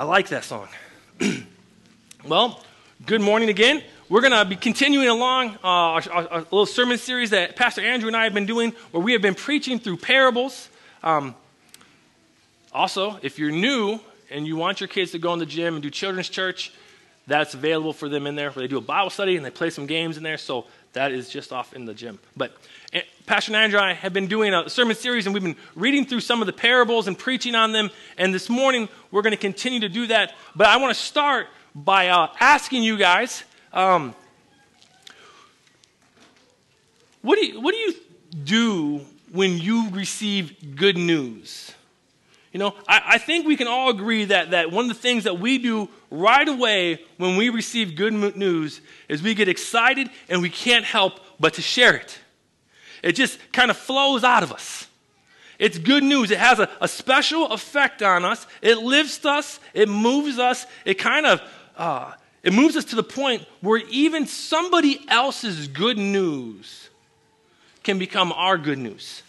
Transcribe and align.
I 0.00 0.04
like 0.04 0.28
that 0.28 0.44
song. 0.44 0.66
well, 2.26 2.64
good 3.04 3.20
morning 3.20 3.50
again. 3.50 3.82
We're 4.08 4.22
going 4.22 4.32
to 4.32 4.46
be 4.46 4.56
continuing 4.56 5.08
along 5.08 5.58
uh, 5.62 6.00
little 6.50 6.64
sermon 6.64 6.96
series 6.96 7.28
that 7.30 7.54
Pastor 7.54 7.82
Andrew 7.82 8.06
and 8.06 8.16
I 8.16 8.24
have 8.24 8.32
been 8.32 8.46
doing, 8.46 8.72
where 8.92 9.02
we 9.02 9.12
have 9.12 9.20
been 9.20 9.34
preaching 9.34 9.78
through 9.78 9.98
parables. 9.98 10.70
Um, 11.02 11.34
also, 12.72 13.18
if 13.20 13.38
you're 13.38 13.50
new 13.50 14.00
and 14.30 14.46
you 14.46 14.56
want 14.56 14.80
your 14.80 14.88
kids 14.88 15.10
to 15.10 15.18
go 15.18 15.34
in 15.34 15.38
the 15.38 15.44
gym 15.44 15.74
and 15.74 15.82
do 15.82 15.90
children's 15.90 16.30
church, 16.30 16.72
that's 17.26 17.52
available 17.52 17.92
for 17.92 18.08
them 18.08 18.26
in 18.26 18.36
there. 18.36 18.52
Where 18.52 18.62
they 18.62 18.68
do 18.68 18.78
a 18.78 18.80
Bible 18.80 19.10
study 19.10 19.36
and 19.36 19.44
they 19.44 19.50
play 19.50 19.68
some 19.68 19.84
games 19.84 20.16
in 20.16 20.22
there. 20.22 20.38
So 20.38 20.64
that 20.92 21.12
is 21.12 21.28
just 21.28 21.52
off 21.52 21.72
in 21.74 21.84
the 21.84 21.94
gym. 21.94 22.18
But 22.36 22.56
eh, 22.92 23.02
Pastor 23.26 23.54
Andrew 23.54 23.78
and 23.78 23.90
I 23.90 23.94
have 23.94 24.12
been 24.12 24.26
doing 24.26 24.52
a 24.52 24.68
sermon 24.68 24.96
series, 24.96 25.26
and 25.26 25.34
we've 25.34 25.42
been 25.42 25.56
reading 25.74 26.04
through 26.04 26.20
some 26.20 26.40
of 26.40 26.46
the 26.46 26.52
parables 26.52 27.06
and 27.06 27.18
preaching 27.18 27.54
on 27.54 27.72
them. 27.72 27.90
And 28.18 28.34
this 28.34 28.48
morning, 28.48 28.88
we're 29.10 29.22
going 29.22 29.32
to 29.32 29.36
continue 29.36 29.80
to 29.80 29.88
do 29.88 30.08
that. 30.08 30.34
But 30.56 30.66
I 30.66 30.76
want 30.78 30.94
to 30.94 31.00
start 31.00 31.46
by 31.74 32.08
uh, 32.08 32.28
asking 32.40 32.82
you 32.82 32.96
guys 32.96 33.44
um, 33.72 34.14
what, 37.22 37.38
do 37.38 37.46
you, 37.46 37.60
what 37.60 37.72
do 37.72 37.78
you 37.78 37.94
do 38.44 39.00
when 39.32 39.58
you 39.58 39.90
receive 39.90 40.76
good 40.76 40.96
news? 40.96 41.72
You 42.52 42.58
know, 42.58 42.74
I, 42.88 43.02
I, 43.06 43.18
think 43.18 43.46
we 43.46 43.56
can 43.56 43.68
all 43.68 43.90
agree 43.90 44.24
that, 44.24 44.50
that 44.50 44.72
one 44.72 44.86
of 44.86 44.88
the 44.88 45.00
things 45.00 45.24
that 45.24 45.38
we 45.38 45.58
do 45.58 45.88
right 46.10 46.48
away 46.48 47.00
when 47.16 47.36
we 47.36 47.48
receive 47.48 47.94
good 47.94 48.12
news 48.12 48.80
is 49.08 49.22
we 49.22 49.34
get 49.34 49.48
excited 49.48 50.10
and 50.28 50.42
we 50.42 50.50
can't 50.50 50.84
help 50.84 51.20
but 51.38 51.54
to 51.54 51.62
share 51.62 51.94
it. 51.94 52.18
It 53.04 53.12
just 53.12 53.38
kind 53.52 53.70
of 53.70 53.76
flows 53.76 54.24
out 54.24 54.42
of 54.42 54.52
us. 54.52 54.88
It's 55.60 55.78
good 55.78 56.02
news. 56.02 56.30
It 56.30 56.38
has 56.38 56.58
a, 56.58 56.68
a 56.80 56.88
special 56.88 57.52
effect 57.52 58.02
on 58.02 58.24
us. 58.24 58.46
It 58.62 58.78
lifts 58.78 59.24
us. 59.24 59.60
It 59.72 59.88
moves 59.88 60.38
us. 60.38 60.66
It 60.84 60.94
kind 60.94 61.26
of 61.26 61.42
uh, 61.76 62.12
it 62.42 62.52
moves 62.52 62.76
us 62.76 62.86
to 62.86 62.96
the 62.96 63.02
point 63.02 63.46
where 63.60 63.82
even 63.90 64.26
somebody 64.26 65.04
else's 65.08 65.68
good 65.68 65.98
news 65.98 66.88
can 67.82 67.98
become 67.98 68.32
our 68.32 68.56
good 68.56 68.78
news. 68.78 69.22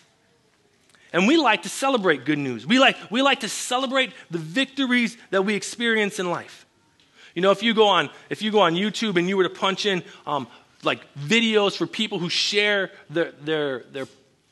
And 1.14 1.28
we 1.28 1.38
like 1.38 1.64
to 1.64 1.70
celebrate 1.70 2.26
good 2.26 2.38
news. 2.38 2.66
We 2.66 2.80
like, 2.80 2.98
we 3.10 3.22
like 3.22 3.42
to 3.42 3.50
celebrate 3.50 4.14
the 4.30 4.38
victories 4.38 5.18
that 5.32 5.44
we 5.44 5.56
experience 5.56 6.20
in 6.20 6.30
life. 6.30 6.66
You 7.36 7.42
know, 7.42 7.52
if 7.52 7.64
you 7.64 7.74
go 7.74 7.88
on, 7.88 8.10
if 8.30 8.42
you 8.42 8.52
go 8.52 8.60
on 8.60 8.76
YouTube 8.76 9.18
and 9.18 9.28
you 9.28 9.38
were 9.38 9.44
to 9.44 9.50
punch 9.50 9.86
in 9.86 10.04
um, 10.26 10.48
like 10.84 11.02
videos 11.16 11.76
for 11.76 11.86
people 11.86 12.20
who 12.20 12.30
share 12.30 12.92
their, 13.10 13.32
their, 13.42 13.80
their 13.92 14.08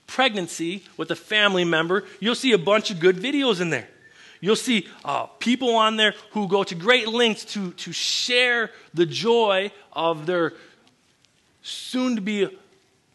pregnancy 0.07 0.83
with 0.97 1.11
a 1.11 1.15
family 1.15 1.63
member, 1.63 2.05
you'll 2.19 2.35
see 2.35 2.52
a 2.52 2.57
bunch 2.57 2.91
of 2.91 2.99
good 2.99 3.17
videos 3.17 3.61
in 3.61 3.69
there. 3.69 3.87
You'll 4.41 4.55
see 4.55 4.87
uh, 5.03 5.25
people 5.25 5.75
on 5.75 5.97
there 5.97 6.13
who 6.31 6.47
go 6.47 6.63
to 6.63 6.75
great 6.75 7.09
lengths 7.09 7.45
to, 7.53 7.71
to 7.71 7.91
share 7.91 8.71
the 8.93 9.05
joy 9.05 9.71
of 9.91 10.25
their 10.25 10.53
soon 11.61 12.15
to 12.15 12.21
be 12.21 12.57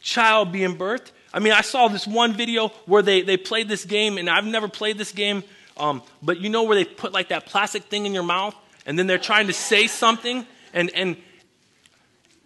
child 0.00 0.52
being 0.52 0.76
birthed. 0.76 1.12
I 1.34 1.40
mean, 1.40 1.52
I 1.52 1.62
saw 1.62 1.88
this 1.88 2.06
one 2.06 2.32
video 2.32 2.68
where 2.86 3.02
they, 3.02 3.22
they 3.22 3.36
played 3.36 3.68
this 3.68 3.84
game, 3.84 4.18
and 4.18 4.30
I've 4.30 4.44
never 4.44 4.68
played 4.68 4.98
this 4.98 5.10
game, 5.10 5.42
um, 5.76 6.00
but 6.22 6.38
you 6.38 6.48
know 6.48 6.62
where 6.62 6.76
they 6.76 6.84
put 6.84 7.12
like 7.12 7.30
that 7.30 7.46
plastic 7.46 7.82
thing 7.84 8.06
in 8.06 8.14
your 8.14 8.22
mouth, 8.22 8.54
and 8.86 8.96
then 8.96 9.08
they're 9.08 9.18
trying 9.18 9.48
to 9.48 9.52
say 9.52 9.88
something, 9.88 10.46
and, 10.72 10.90
and, 10.94 11.16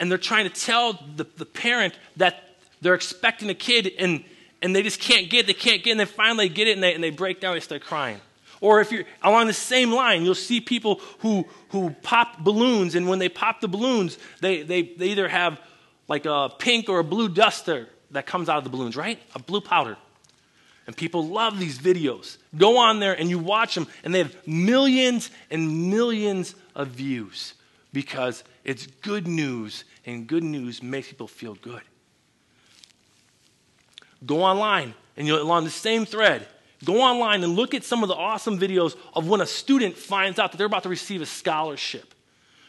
and 0.00 0.10
they're 0.10 0.16
trying 0.16 0.48
to 0.48 0.60
tell 0.60 0.94
the, 1.16 1.26
the 1.36 1.44
parent 1.44 1.98
that 2.16 2.56
they're 2.80 2.94
expecting 2.94 3.50
a 3.50 3.54
kid, 3.54 3.92
and, 3.98 4.24
and 4.62 4.74
they 4.74 4.82
just 4.82 5.00
can't 5.00 5.28
get 5.28 5.40
it, 5.40 5.46
they 5.48 5.52
can't 5.52 5.84
get 5.84 5.90
it, 5.90 5.92
and 5.92 6.00
then 6.00 6.06
finally 6.06 6.48
get 6.48 6.66
it, 6.66 6.72
and 6.72 6.82
they, 6.82 6.94
and 6.94 7.04
they 7.04 7.10
break 7.10 7.42
down, 7.42 7.52
they 7.52 7.60
start 7.60 7.82
crying. 7.82 8.18
Or 8.62 8.80
if 8.80 8.90
you're 8.90 9.04
along 9.20 9.48
the 9.48 9.52
same 9.52 9.92
line, 9.92 10.24
you'll 10.24 10.34
see 10.34 10.62
people 10.62 11.02
who, 11.18 11.44
who 11.68 11.90
pop 12.02 12.38
balloons, 12.38 12.94
and 12.94 13.06
when 13.06 13.18
they 13.18 13.28
pop 13.28 13.60
the 13.60 13.68
balloons, 13.68 14.16
they, 14.40 14.62
they, 14.62 14.80
they 14.80 15.08
either 15.08 15.28
have 15.28 15.60
like 16.08 16.24
a 16.24 16.50
pink 16.58 16.88
or 16.88 17.00
a 17.00 17.04
blue 17.04 17.28
duster 17.28 17.90
that 18.10 18.26
comes 18.26 18.48
out 18.48 18.58
of 18.58 18.64
the 18.64 18.70
balloons, 18.70 18.96
right? 18.96 19.18
A 19.34 19.38
blue 19.38 19.60
powder. 19.60 19.96
And 20.86 20.96
people 20.96 21.26
love 21.26 21.58
these 21.58 21.78
videos. 21.78 22.38
Go 22.56 22.78
on 22.78 22.98
there 22.98 23.12
and 23.12 23.28
you 23.28 23.38
watch 23.38 23.74
them, 23.74 23.86
and 24.04 24.14
they 24.14 24.18
have 24.18 24.34
millions 24.46 25.30
and 25.50 25.90
millions 25.90 26.54
of 26.74 26.88
views 26.88 27.54
because 27.92 28.44
it's 28.64 28.86
good 28.86 29.26
news, 29.26 29.84
and 30.06 30.26
good 30.26 30.42
news 30.42 30.82
makes 30.82 31.08
people 31.08 31.28
feel 31.28 31.54
good. 31.54 31.82
Go 34.24 34.42
online, 34.42 34.94
and 35.16 35.26
you'll, 35.26 35.40
along 35.40 35.64
the 35.64 35.70
same 35.70 36.04
thread, 36.04 36.46
go 36.84 37.00
online 37.00 37.44
and 37.44 37.54
look 37.54 37.74
at 37.74 37.84
some 37.84 38.02
of 38.02 38.08
the 38.08 38.14
awesome 38.14 38.58
videos 38.58 38.96
of 39.14 39.28
when 39.28 39.40
a 39.40 39.46
student 39.46 39.96
finds 39.96 40.38
out 40.38 40.52
that 40.52 40.58
they're 40.58 40.66
about 40.66 40.82
to 40.82 40.88
receive 40.88 41.22
a 41.22 41.26
scholarship. 41.26 42.14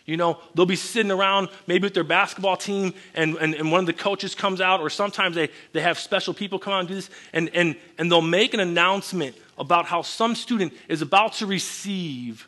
You 0.10 0.18
know, 0.18 0.40
they'll 0.56 0.66
be 0.66 0.76
sitting 0.76 1.12
around 1.12 1.50
maybe 1.68 1.84
with 1.84 1.94
their 1.94 2.04
basketball 2.04 2.58
team, 2.58 2.96
and, 3.14 3.36
and, 3.36 3.54
and 3.54 3.72
one 3.72 3.82
of 3.82 3.86
the 3.86 3.94
coaches 3.94 4.34
comes 4.34 4.60
out, 4.60 4.82
or 4.82 4.90
sometimes 4.90 5.36
they, 5.36 5.50
they 5.72 5.82
have 5.82 6.00
special 6.00 6.34
people 6.34 6.58
come 6.58 6.74
out 6.74 6.80
and 6.80 6.88
do 6.88 6.96
this, 6.96 7.12
and, 7.32 7.50
and, 7.54 7.76
and 8.00 8.12
they'll 8.12 8.20
make 8.20 8.56
an 8.56 8.60
announcement 8.60 9.36
about 9.60 9.86
how 9.86 10.02
some 10.02 10.34
student 10.34 10.74
is 10.88 11.04
about 11.04 11.34
to 11.34 11.46
receive 11.46 12.48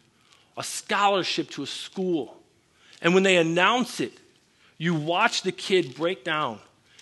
a 0.58 0.64
scholarship 0.64 1.52
to 1.52 1.62
a 1.62 1.68
school. 1.68 2.36
And 3.00 3.14
when 3.14 3.22
they 3.22 3.38
announce 3.38 4.00
it, 4.00 4.14
you 4.80 4.96
watch 4.96 5.44
the 5.44 5.52
kid 5.52 5.94
break 5.94 6.24
down, 6.24 6.58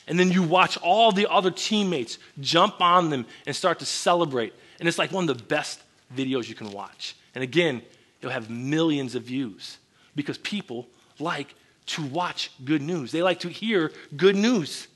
and 0.10 0.20
then 0.20 0.30
you 0.30 0.44
watch 0.44 0.78
all 0.80 1.14
the 1.14 1.32
other 1.32 1.52
teammates 1.52 2.18
jump 2.42 2.82
on 2.82 3.10
them 3.10 3.26
and 3.48 3.56
start 3.56 3.80
to 3.80 3.86
celebrate. 3.86 4.54
And 4.80 4.90
it's 4.90 4.98
like 4.98 5.14
one 5.14 5.30
of 5.30 5.38
the 5.38 5.44
best 5.46 5.82
videos 6.14 6.50
you 6.50 6.56
can 6.56 6.72
watch. 6.74 7.16
And 7.34 7.46
again, 7.46 7.82
it'll 8.20 8.34
have 8.34 8.50
millions 8.50 9.16
of 9.16 9.24
views 9.24 9.78
because 10.20 10.38
people 10.38 10.88
like 11.18 11.56
to 11.88 12.04
watch 12.04 12.52
good 12.66 12.82
news. 12.82 13.12
They 13.12 13.24
like 13.24 13.40
to 13.40 13.50
hear 13.50 13.92
good 14.16 14.36
news. 14.36 14.88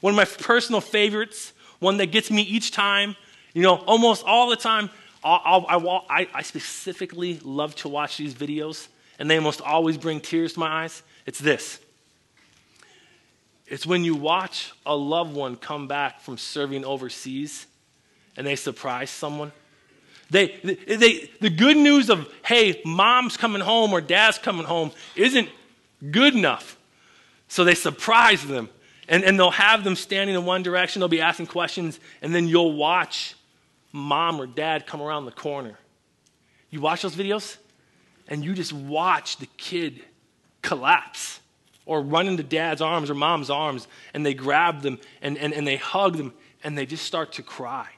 One 0.00 0.12
of 0.12 0.16
my 0.16 0.24
personal 0.24 0.80
favorites, 0.80 1.52
one 1.78 1.98
that 1.98 2.06
gets 2.06 2.30
me 2.30 2.42
each 2.42 2.72
time, 2.72 3.16
you 3.54 3.62
know, 3.62 3.76
almost 3.86 4.24
all 4.24 4.50
the 4.50 4.56
time, 4.56 4.90
I'll, 5.22 6.04
I, 6.08 6.28
I 6.34 6.42
specifically 6.42 7.38
love 7.44 7.74
to 7.76 7.88
watch 7.88 8.16
these 8.16 8.34
videos, 8.34 8.88
and 9.18 9.30
they 9.30 9.36
almost 9.36 9.60
always 9.60 9.98
bring 9.98 10.20
tears 10.20 10.54
to 10.54 10.60
my 10.60 10.84
eyes. 10.84 11.02
It's 11.26 11.38
this 11.38 11.78
it's 13.70 13.86
when 13.86 14.02
you 14.02 14.16
watch 14.16 14.72
a 14.84 14.96
loved 14.96 15.32
one 15.32 15.54
come 15.56 15.86
back 15.86 16.20
from 16.20 16.36
serving 16.36 16.84
overseas 16.84 17.66
and 18.36 18.44
they 18.44 18.56
surprise 18.56 19.10
someone 19.10 19.52
they, 20.30 20.58
they, 20.62 21.30
the 21.40 21.50
good 21.50 21.76
news 21.76 22.08
of, 22.08 22.28
hey, 22.44 22.80
mom's 22.84 23.36
coming 23.36 23.60
home 23.60 23.92
or 23.92 24.00
dad's 24.00 24.38
coming 24.38 24.64
home 24.64 24.92
isn't 25.16 25.48
good 26.10 26.34
enough. 26.34 26.78
So 27.48 27.64
they 27.64 27.74
surprise 27.74 28.46
them. 28.46 28.68
And, 29.08 29.24
and 29.24 29.36
they'll 29.36 29.50
have 29.50 29.82
them 29.82 29.96
standing 29.96 30.36
in 30.36 30.44
one 30.44 30.62
direction, 30.62 31.00
they'll 31.00 31.08
be 31.08 31.20
asking 31.20 31.46
questions, 31.46 31.98
and 32.22 32.32
then 32.32 32.46
you'll 32.46 32.76
watch 32.76 33.34
mom 33.90 34.40
or 34.40 34.46
dad 34.46 34.86
come 34.86 35.02
around 35.02 35.24
the 35.24 35.32
corner. 35.32 35.76
You 36.70 36.80
watch 36.80 37.02
those 37.02 37.16
videos, 37.16 37.56
and 38.28 38.44
you 38.44 38.54
just 38.54 38.72
watch 38.72 39.38
the 39.38 39.46
kid 39.56 40.04
collapse 40.62 41.40
or 41.86 42.00
run 42.00 42.28
into 42.28 42.44
dad's 42.44 42.80
arms 42.80 43.10
or 43.10 43.14
mom's 43.14 43.50
arms, 43.50 43.88
and 44.14 44.24
they 44.24 44.32
grab 44.32 44.82
them 44.82 45.00
and, 45.20 45.36
and, 45.36 45.52
and 45.52 45.66
they 45.66 45.76
hug 45.76 46.16
them, 46.16 46.32
and 46.62 46.78
they 46.78 46.86
just 46.86 47.04
start 47.04 47.32
to 47.32 47.42
cry. 47.42 47.88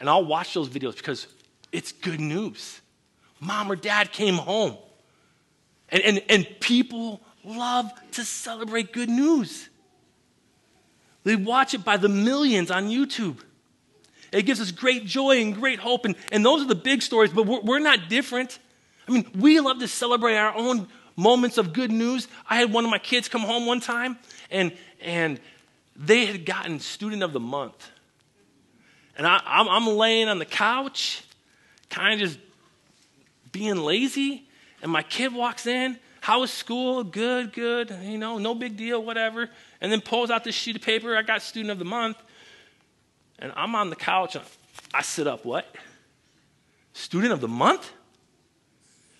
And 0.00 0.08
I'll 0.08 0.24
watch 0.24 0.54
those 0.54 0.68
videos 0.68 0.96
because 0.96 1.26
it's 1.70 1.92
good 1.92 2.20
news. 2.20 2.80
Mom 3.38 3.70
or 3.70 3.76
dad 3.76 4.12
came 4.12 4.34
home. 4.34 4.76
And, 5.90 6.02
and, 6.02 6.22
and 6.28 6.46
people 6.60 7.20
love 7.44 7.90
to 8.12 8.24
celebrate 8.24 8.92
good 8.92 9.08
news. 9.08 9.68
They 11.24 11.36
watch 11.36 11.74
it 11.74 11.84
by 11.84 11.96
the 11.96 12.08
millions 12.08 12.70
on 12.70 12.88
YouTube. 12.88 13.38
It 14.32 14.42
gives 14.42 14.60
us 14.60 14.70
great 14.70 15.04
joy 15.06 15.40
and 15.40 15.54
great 15.54 15.80
hope. 15.80 16.04
And, 16.04 16.14
and 16.32 16.44
those 16.44 16.62
are 16.62 16.68
the 16.68 16.74
big 16.74 17.02
stories, 17.02 17.32
but 17.32 17.46
we're, 17.46 17.60
we're 17.60 17.78
not 17.78 18.08
different. 18.08 18.58
I 19.08 19.12
mean, 19.12 19.30
we 19.34 19.60
love 19.60 19.80
to 19.80 19.88
celebrate 19.88 20.36
our 20.36 20.54
own 20.54 20.88
moments 21.16 21.58
of 21.58 21.72
good 21.72 21.90
news. 21.90 22.28
I 22.48 22.56
had 22.56 22.72
one 22.72 22.84
of 22.84 22.90
my 22.90 22.98
kids 22.98 23.28
come 23.28 23.42
home 23.42 23.66
one 23.66 23.80
time, 23.80 24.18
and, 24.50 24.72
and 25.00 25.40
they 25.96 26.26
had 26.26 26.46
gotten 26.46 26.80
Student 26.80 27.22
of 27.22 27.32
the 27.32 27.40
Month. 27.40 27.90
And 29.20 29.26
I, 29.26 29.38
I'm, 29.44 29.68
I'm 29.68 29.86
laying 29.86 30.28
on 30.28 30.38
the 30.38 30.46
couch, 30.46 31.22
kind 31.90 32.14
of 32.14 32.26
just 32.26 32.38
being 33.52 33.76
lazy. 33.76 34.48
And 34.80 34.90
my 34.90 35.02
kid 35.02 35.34
walks 35.34 35.66
in. 35.66 35.98
How 36.22 36.40
was 36.40 36.50
school? 36.50 37.04
Good, 37.04 37.52
good. 37.52 37.94
You 38.02 38.16
know, 38.16 38.38
no 38.38 38.54
big 38.54 38.78
deal, 38.78 39.04
whatever. 39.04 39.50
And 39.82 39.92
then 39.92 40.00
pulls 40.00 40.30
out 40.30 40.42
this 40.42 40.54
sheet 40.54 40.76
of 40.76 40.80
paper. 40.80 41.14
I 41.18 41.20
got 41.20 41.42
student 41.42 41.70
of 41.70 41.78
the 41.78 41.84
month. 41.84 42.16
And 43.38 43.52
I'm 43.56 43.74
on 43.74 43.90
the 43.90 43.96
couch. 43.96 44.38
I 44.94 45.02
sit 45.02 45.26
up. 45.26 45.44
What? 45.44 45.66
Student 46.94 47.34
of 47.34 47.42
the 47.42 47.48
month? 47.48 47.92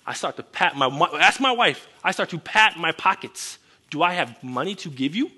I 0.07 0.15
start 0.15 0.37
to 0.37 0.43
pat 0.43 0.77
my, 0.77 0.87
ask 1.21 1.43
my 1.43 1.53
wife. 1.53 1.87
I 2.03 2.13
start 2.13 2.31
to 2.31 2.39
pat 2.39 2.79
my 2.79 2.93
pockets. 2.93 3.59
Do 3.91 4.03
I 4.03 4.15
have 4.15 4.43
money 4.43 4.75
to 4.77 4.89
give 4.89 5.15
you? 5.15 5.31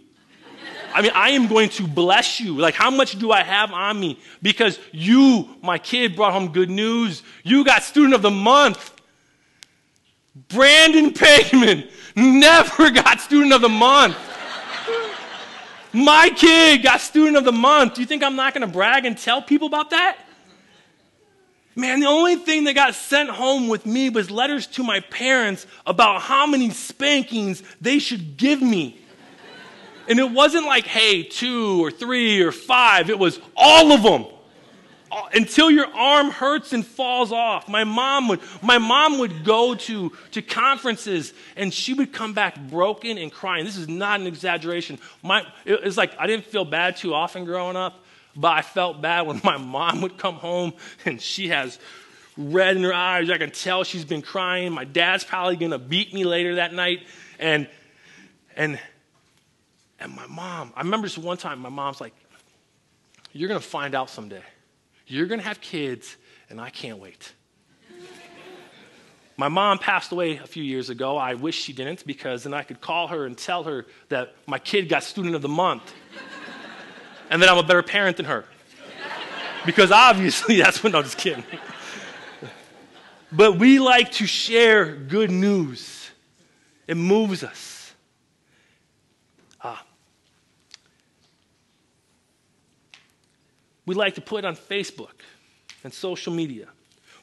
I 0.94 1.03
mean, 1.03 1.12
I 1.14 1.31
am 1.31 1.47
going 1.47 1.70
to 1.70 1.87
bless 1.87 2.41
you. 2.41 2.56
Like, 2.59 2.75
how 2.75 2.91
much 2.91 3.19
do 3.19 3.32
I 3.32 3.43
have 3.43 3.73
on 3.73 3.99
me? 3.99 4.19
Because 4.43 4.79
you, 4.93 5.49
my 5.62 5.79
kid, 5.79 6.14
brought 6.14 6.32
home 6.32 6.53
good 6.53 6.70
news. 6.70 7.23
You 7.44 7.64
got 7.64 7.82
student 7.82 8.14
of 8.14 8.23
the 8.23 8.31
month. 8.31 8.93
Brandon 10.49 11.11
Payman 11.12 11.91
never 12.14 12.91
got 13.03 13.20
student 13.20 13.53
of 13.53 13.62
the 13.62 13.69
month. 13.69 14.17
My 15.94 16.31
kid 16.31 16.82
got 16.82 17.00
student 17.00 17.37
of 17.37 17.44
the 17.44 17.53
month. 17.53 17.94
Do 17.94 18.00
you 18.00 18.06
think 18.06 18.23
I'm 18.23 18.37
not 18.37 18.55
going 18.55 18.67
to 18.67 18.73
brag 18.73 19.05
and 19.05 19.17
tell 19.17 19.43
people 19.43 19.67
about 19.69 19.91
that? 19.91 20.19
Man, 21.75 22.00
the 22.00 22.06
only 22.06 22.37
thing 22.37 22.65
that 22.65 22.75
got 22.75 22.94
sent 22.94 23.31
home 23.31 23.69
with 23.69 23.87
me 23.87 24.11
was 24.11 24.31
letters 24.31 24.67
to 24.69 24.82
my 24.82 25.00
parents 25.00 25.67
about 25.87 26.20
how 26.20 26.47
many 26.47 26.70
spankings 26.70 27.62
they 27.81 27.99
should 27.99 28.37
give 28.37 28.61
me. 28.61 29.02
And 30.09 30.19
it 30.19 30.31
wasn't 30.31 30.67
like, 30.67 30.87
hey, 30.87 31.23
two 31.23 31.85
or 31.85 31.91
three 31.91 32.41
or 32.41 32.53
five, 32.53 33.11
it 33.11 33.19
was 33.19 33.41
all 33.57 33.93
of 33.93 34.03
them. 34.03 34.27
Uh, 35.11 35.29
until 35.35 35.71
your 35.71 35.87
arm 35.95 36.31
hurts 36.31 36.73
and 36.73 36.87
falls 36.87 37.33
off. 37.33 37.69
My 37.69 37.85
mom 37.85 38.29
would, 38.29 38.41
my 38.63 38.79
mom 38.79 39.19
would 39.19 39.45
go 39.45 39.75
to, 39.75 40.11
to 40.31 40.41
conferences 40.41 41.35
and 41.55 41.73
she 41.73 41.93
would 41.93 42.15
come 42.15 42.33
back 42.33 42.59
broken 42.59 43.19
and 43.19 43.31
crying. 43.31 43.67
This 43.67 43.77
is 43.77 43.89
not 43.89 44.21
an 44.21 44.27
exaggeration. 44.27 44.99
My, 45.23 45.47
it 45.67 45.85
was 45.85 45.99
like 45.99 46.19
I 46.19 46.27
didn't 46.27 46.47
feel 46.47 46.65
bad 46.65 46.97
too 46.97 47.13
often 47.13 47.45
growing 47.45 47.77
up. 47.77 48.03
But 48.35 48.53
I 48.53 48.63
felt 48.63 49.03
bad 49.03 49.27
when 49.27 49.41
my 49.45 49.59
mom 49.59 50.01
would 50.01 50.17
come 50.17 50.37
home 50.37 50.73
and 51.05 51.21
she 51.21 51.49
has 51.49 51.79
red 52.37 52.77
in 52.77 52.83
her 52.83 52.95
eyes. 52.95 53.31
I 53.31 53.39
can 53.39 53.51
tell 53.51 53.85
she's 53.85 54.05
been 54.05 54.23
crying. 54.23 54.73
My 54.73 54.85
dad's 54.85 55.25
probably 55.25 55.57
going 55.57 55.73
to 55.73 55.79
beat 55.79 56.15
me 56.15 56.25
later 56.25 56.57
that 56.57 56.73
night. 56.73 57.07
And, 57.39 57.69
and, 58.57 58.79
and 60.03 60.15
my 60.15 60.27
mom, 60.27 60.73
I 60.75 60.81
remember 60.81 61.07
this 61.07 61.17
one 61.17 61.37
time, 61.37 61.61
my 61.61 61.69
mom's 61.69 62.01
like, 62.01 62.15
You're 63.33 63.49
going 63.49 63.61
to 63.61 63.67
find 63.67 63.95
out 63.95 64.11
someday. 64.11 64.43
You're 65.07 65.27
going 65.27 65.41
to 65.41 65.47
have 65.47 65.61
kids, 65.61 66.17
and 66.51 66.61
I 66.61 66.71
can't 66.71 66.99
wait. 66.99 67.33
My 69.37 69.49
mom 69.49 69.79
passed 69.79 70.13
away 70.13 70.37
a 70.37 70.47
few 70.47 70.63
years 70.63 70.91
ago. 70.91 71.17
I 71.17 71.35
wish 71.35 71.61
she 71.61 71.73
didn't 71.73 72.07
because 72.07 72.45
then 72.45 72.53
I 72.53 72.63
could 72.63 72.81
call 72.81 73.09
her 73.09 73.25
and 73.25 73.37
tell 73.37 73.65
her 73.65 73.87
that 74.09 74.35
my 74.47 74.59
kid 74.59 74.89
got 74.89 75.03
student 75.03 75.35
of 75.35 75.43
the 75.43 75.49
month 75.49 75.95
and 77.31 77.41
that 77.41 77.49
I'm 77.49 77.59
a 77.59 77.63
better 77.63 77.83
parent 77.83 78.19
than 78.19 78.27
her. 78.27 78.45
Because 79.65 79.91
obviously 79.91 80.57
that's 80.63 80.85
what, 80.85 80.95
I'm 80.95 81.03
just 81.03 81.17
kidding. 81.17 81.45
But 83.33 83.59
we 83.59 83.79
like 83.79 84.13
to 84.13 84.27
share 84.27 84.95
good 84.95 85.31
news, 85.31 86.11
it 86.87 86.97
moves 86.97 87.43
us. 87.43 87.81
We 93.87 93.94
like 93.94 94.14
to 94.14 94.20
put 94.20 94.44
it 94.44 94.46
on 94.46 94.56
Facebook 94.56 95.11
and 95.84 95.93
social 95.93 96.32
media. 96.32 96.69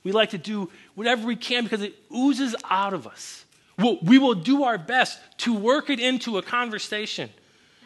We 0.03 0.11
like 0.11 0.31
to 0.31 0.37
do 0.37 0.69
whatever 0.95 1.25
we 1.27 1.35
can 1.35 1.63
because 1.63 1.81
it 1.81 1.95
oozes 2.13 2.55
out 2.69 2.93
of 2.93 3.07
us. 3.07 3.45
We 3.77 4.17
will 4.17 4.35
do 4.35 4.63
our 4.63 4.77
best 4.77 5.19
to 5.39 5.53
work 5.53 5.89
it 5.89 5.99
into 5.99 6.37
a 6.37 6.41
conversation. 6.41 7.29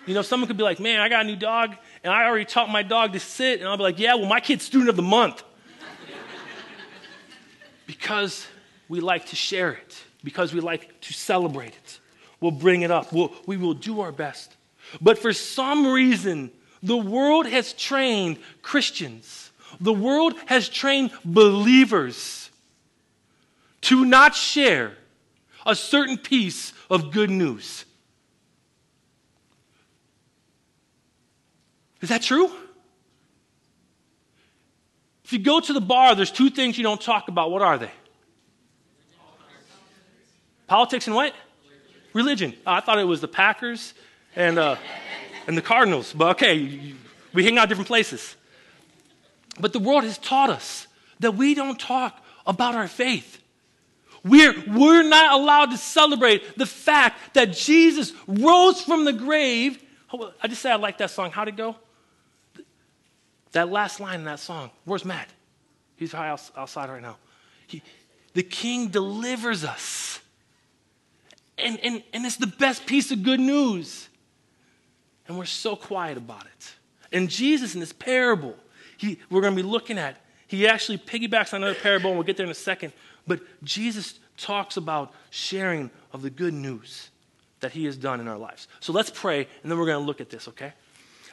You 0.08 0.14
know, 0.14 0.22
someone 0.22 0.48
could 0.48 0.58
be 0.58 0.64
like, 0.64 0.80
man, 0.80 1.00
I 1.00 1.08
got 1.08 1.22
a 1.22 1.28
new 1.28 1.36
dog, 1.36 1.76
and 2.04 2.12
I 2.12 2.26
already 2.26 2.46
taught 2.46 2.70
my 2.70 2.84
dog 2.84 3.14
to 3.14 3.20
sit. 3.20 3.60
And 3.60 3.70
I'll 3.70 3.78
be 3.78 3.84
like, 3.84 4.00
yeah, 4.00 4.16
well, 4.16 4.28
my 4.28 4.40
kid's 4.40 4.66
student 4.66 4.90
of 4.90 4.96
the 4.96 5.02
month. 5.02 5.44
because 7.88 8.48
we 8.90 9.00
like 9.00 9.28
to 9.28 9.36
share 9.36 9.72
it, 9.72 10.04
because 10.24 10.54
we 10.54 10.60
like 10.60 11.00
to 11.02 11.14
celebrate 11.14 11.70
it. 11.70 12.00
We'll 12.42 12.52
bring 12.52 12.82
it 12.82 12.92
up, 12.92 13.14
we'll, 13.14 13.34
we 13.46 13.56
will 13.56 13.74
do 13.74 14.02
our 14.02 14.12
best. 14.12 14.56
But 15.00 15.18
for 15.18 15.32
some 15.32 15.88
reason, 15.88 16.52
the 16.84 16.98
world 16.98 17.48
has 17.48 17.74
trained 17.74 18.38
Christians, 18.62 19.52
the 19.80 19.94
world 19.94 20.36
has 20.46 20.70
trained 20.70 21.12
believers 21.26 22.52
to 23.82 24.06
not 24.06 24.36
share 24.36 24.94
a 25.66 25.76
certain 25.76 26.18
piece 26.18 26.74
of 26.90 27.12
good 27.12 27.30
news. 27.30 27.86
Is 32.02 32.10
that 32.10 32.22
true? 32.22 32.52
If 35.24 35.32
you 35.32 35.40
go 35.40 35.62
to 35.62 35.72
the 35.72 35.82
bar, 35.82 36.16
there's 36.16 36.32
two 36.32 36.50
things 36.50 36.78
you 36.78 36.84
don't 36.84 37.00
talk 37.00 37.30
about. 37.30 37.50
What 37.50 37.62
are 37.62 37.78
they? 37.78 37.92
Politics 40.68 41.08
and 41.08 41.16
what? 41.16 41.34
Religion. 42.12 42.54
Oh, 42.68 42.74
I 42.74 42.80
thought 42.82 43.00
it 43.00 43.06
was 43.06 43.22
the 43.22 43.28
Packers 43.30 43.94
and, 44.36 44.60
uh, 44.60 44.76
and 45.48 45.58
the 45.58 45.62
Cardinals. 45.62 46.14
But 46.14 46.32
okay, 46.32 46.94
we 47.34 47.44
hang 47.44 47.58
out 47.58 47.70
different 47.70 47.88
places. 47.88 48.36
But 49.60 49.74
the 49.74 49.80
world 49.80 50.04
has 50.04 50.18
taught 50.18 50.50
us 50.50 50.88
that 51.20 51.36
we 51.36 51.54
don't 51.54 51.80
talk 51.80 52.24
about 52.46 52.76
our 52.76 52.88
faith. 52.88 53.40
We're, 54.24 54.56
we're 54.68 55.04
not 55.04 55.34
allowed 55.34 55.72
to 55.72 55.78
celebrate 55.78 56.58
the 56.58 56.66
fact 56.66 57.34
that 57.34 57.52
Jesus 57.54 58.14
rose 58.28 58.82
from 58.82 59.06
the 59.06 59.14
grave. 59.14 59.84
I 60.42 60.48
just 60.48 60.62
said 60.62 60.72
I 60.72 60.76
like 60.76 61.00
that 61.00 61.12
song. 61.12 61.32
How'd 61.32 61.50
it 61.50 61.58
go? 61.58 61.76
That 63.52 63.70
last 63.70 64.00
line 64.00 64.20
in 64.20 64.26
that 64.26 64.40
song, 64.40 64.72
where's 64.86 65.06
Matt? 65.06 65.28
He's 65.96 66.12
high 66.12 66.30
outside 66.30 66.90
right 66.90 67.02
now. 67.02 67.18
He, 67.68 67.82
the 68.34 68.44
king 68.44 68.88
delivers 68.88 69.64
us. 69.64 70.20
And, 71.58 71.80
and, 71.82 72.04
and 72.14 72.26
it's 72.26 72.38
the 72.38 72.48
best 72.48 72.86
piece 72.86 73.12
of 73.12 73.24
good 73.24 73.40
news. 73.40 74.10
And 75.28 75.38
we're 75.38 75.46
so 75.46 75.76
quiet 75.76 76.18
about 76.18 76.46
it. 76.46 76.76
And 77.12 77.30
Jesus, 77.30 77.74
in 77.74 77.80
this 77.80 77.94
parable, 77.94 78.56
he, 78.98 79.20
we're 79.30 79.42
going 79.42 79.56
to 79.56 79.64
be 79.64 79.68
looking 79.68 79.98
at, 79.98 80.18
he 80.48 80.68
actually 80.68 80.98
piggybacks 80.98 81.54
on 81.54 81.64
another 81.64 81.80
parable, 81.80 82.10
and 82.10 82.18
we'll 82.18 82.26
get 82.26 82.38
there 82.38 82.46
in 82.46 82.52
a 82.52 82.56
second. 82.56 82.94
But 83.26 83.40
Jesus 83.64 84.20
talks 84.38 84.78
about 84.78 85.14
sharing 85.30 85.90
of 86.12 86.22
the 86.22 86.30
good 86.30 86.54
news 86.54 87.10
that 87.62 87.72
he 87.72 87.86
has 87.86 87.96
done 87.96 88.20
in 88.20 88.28
our 88.28 88.38
lives. 88.38 88.68
So 88.80 88.92
let's 88.92 89.10
pray, 89.10 89.48
and 89.62 89.72
then 89.72 89.80
we're 89.80 89.86
going 89.86 90.02
to 90.02 90.06
look 90.06 90.20
at 90.20 90.30
this, 90.30 90.48
okay? 90.50 90.74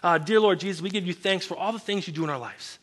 Uh, 0.03 0.19
dear 0.19 0.41
Lord 0.41 0.61
Jesus, 0.61 0.81
we 0.81 0.91
give 0.91 1.07
you 1.07 1.13
thanks 1.13 1.45
for 1.45 1.57
all 1.57 1.73
the 1.73 1.79
things 1.79 2.07
you 2.07 2.13
do 2.13 2.25
in 2.25 2.31
our 2.31 2.39
lives. 2.39 2.79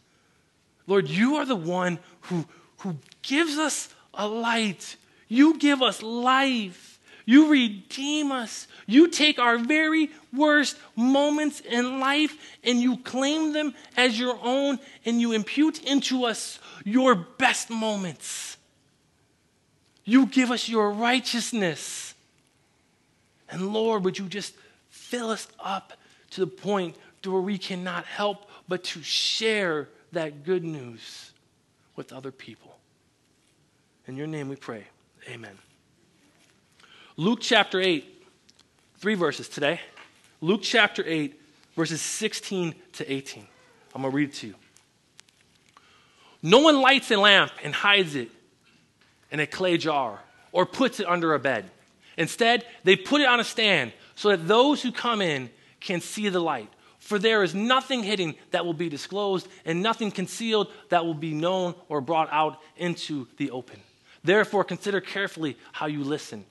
Lord, 0.86 1.07
you 1.07 1.38
are 1.38 1.45
the 1.45 1.56
one 1.56 2.00
who, 2.21 2.45
who 2.80 2.98
gives 3.21 3.57
us 3.57 3.94
a 4.13 4.27
light. 4.27 4.98
You 5.27 5.57
give 5.57 5.81
us 5.81 6.01
life. 6.01 6.97
You 7.28 7.52
redeem 7.52 8.32
us. 8.32 8.68
You 8.86 9.10
take 9.10 9.38
our 9.38 9.58
very 9.58 10.10
worst 10.34 10.78
moments 10.96 11.60
in 11.60 12.00
life 12.00 12.34
and 12.64 12.80
you 12.80 12.96
claim 13.00 13.52
them 13.52 13.76
as 13.98 14.18
your 14.18 14.40
own 14.42 14.80
and 15.06 15.20
you 15.20 15.34
impute 15.34 15.84
into 15.84 16.24
us 16.24 16.58
your 16.86 17.16
best 17.16 17.70
moments. 17.70 18.56
You 20.06 20.26
give 20.28 20.52
us 20.52 20.69
your 20.69 20.90
righteousness. 20.90 22.16
And 23.50 23.74
Lord, 23.74 24.06
would 24.06 24.18
you 24.18 24.28
just 24.28 24.54
fill 24.90 25.30
us 25.30 25.50
up 25.60 25.92
to 26.31 26.40
the 26.40 26.48
point 26.48 26.96
to 27.24 27.31
where 27.31 27.42
we 27.42 27.57
cannot 27.57 28.06
help 28.06 28.50
but 28.69 28.86
to 28.86 29.04
share 29.04 29.90
that 30.14 30.46
good 30.46 30.64
news 30.64 31.34
with 31.98 32.14
other 32.14 32.31
people. 32.31 32.78
In 34.07 34.16
your 34.16 34.28
name 34.28 34.48
we 34.48 34.56
pray. 34.56 34.86
Amen. 35.28 35.57
Luke 37.19 37.40
chapter 37.42 37.81
8, 37.81 38.06
three 39.00 39.16
verses 39.16 39.50
today. 39.50 39.81
Luke 40.40 40.62
chapter 40.62 41.04
8, 41.04 41.42
verses 41.76 42.00
16 42.00 42.76
to 42.94 43.12
18. 43.12 43.47
I'm 43.95 44.04
going 44.04 44.12
to 44.12 44.16
read 44.16 44.30
it 44.30 44.36
to 44.36 44.47
you. 44.47 44.56
No 46.44 46.59
one 46.59 46.80
lights 46.80 47.09
a 47.09 47.18
lamp 47.18 47.52
and 47.64 47.74
hides 47.74 48.14
it 48.14 48.30
in 49.31 49.40
a 49.40 49.47
clay 49.47 49.80
jar 49.80 50.19
or 50.52 50.68
puts 50.68 51.00
it 51.00 51.07
under 51.07 51.33
a 51.33 51.40
bed. 51.40 51.71
Instead, 52.18 52.64
they 52.83 52.95
put 52.95 53.19
it 53.21 53.28
on 53.28 53.40
a 53.40 53.44
stand 53.44 53.94
so 54.14 54.30
that 54.30 54.47
those 54.47 54.83
who 54.83 54.92
come 54.92 55.19
in 55.19 55.50
can 55.80 56.02
see 56.02 56.30
the 56.30 56.40
light. 56.40 56.69
For 57.00 57.18
there 57.18 57.42
is 57.42 57.56
nothing 57.56 58.04
hidden 58.04 58.36
that 58.52 58.64
will 58.64 58.74
be 58.74 58.90
disclosed, 58.90 59.47
and 59.66 59.81
nothing 59.81 60.12
concealed 60.12 60.71
that 60.90 61.04
will 61.04 61.16
be 61.16 61.33
known 61.33 61.74
or 61.90 62.00
brought 62.00 62.30
out 62.31 62.62
into 62.76 63.28
the 63.38 63.50
open. 63.50 63.80
Therefore, 64.24 64.64
consider 64.64 65.02
carefully 65.02 65.57
how 65.71 65.88
you 65.88 66.04
listen. 66.04 66.45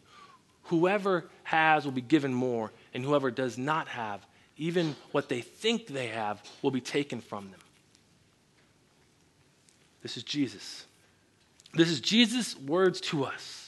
Whoever 0.68 1.24
has 1.44 1.84
will 1.84 1.92
be 1.92 2.00
given 2.00 2.34
more, 2.34 2.72
and 2.92 3.04
whoever 3.04 3.30
does 3.30 3.56
not 3.56 3.88
have, 3.88 4.26
even 4.56 4.96
what 5.12 5.28
they 5.28 5.40
think 5.40 5.86
they 5.86 6.08
have, 6.08 6.42
will 6.62 6.70
be 6.70 6.80
taken 6.80 7.20
from 7.20 7.50
them. 7.50 7.60
This 10.02 10.16
is 10.16 10.22
Jesus. 10.22 10.86
This 11.74 11.90
is 11.90 12.00
Jesus' 12.00 12.58
words 12.58 13.00
to 13.02 13.24
us. 13.24 13.66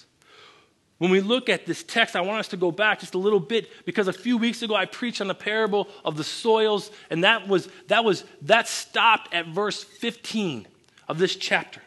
When 0.98 1.12
we 1.12 1.20
look 1.20 1.48
at 1.48 1.64
this 1.64 1.84
text, 1.84 2.16
I 2.16 2.20
want 2.22 2.40
us 2.40 2.48
to 2.48 2.56
go 2.56 2.72
back 2.72 3.00
just 3.00 3.14
a 3.14 3.18
little 3.18 3.38
bit 3.40 3.70
because 3.86 4.08
a 4.08 4.12
few 4.12 4.36
weeks 4.36 4.62
ago 4.62 4.74
I 4.74 4.84
preached 4.84 5.20
on 5.20 5.28
the 5.28 5.34
parable 5.34 5.88
of 6.04 6.16
the 6.16 6.24
soils, 6.24 6.90
and 7.08 7.22
that 7.22 7.46
was 7.46 7.68
that 7.86 8.04
was 8.04 8.24
that 8.42 8.66
stopped 8.66 9.32
at 9.32 9.46
verse 9.46 9.82
15 9.82 10.66
of 11.06 11.18
this 11.18 11.36
chapter. 11.36 11.80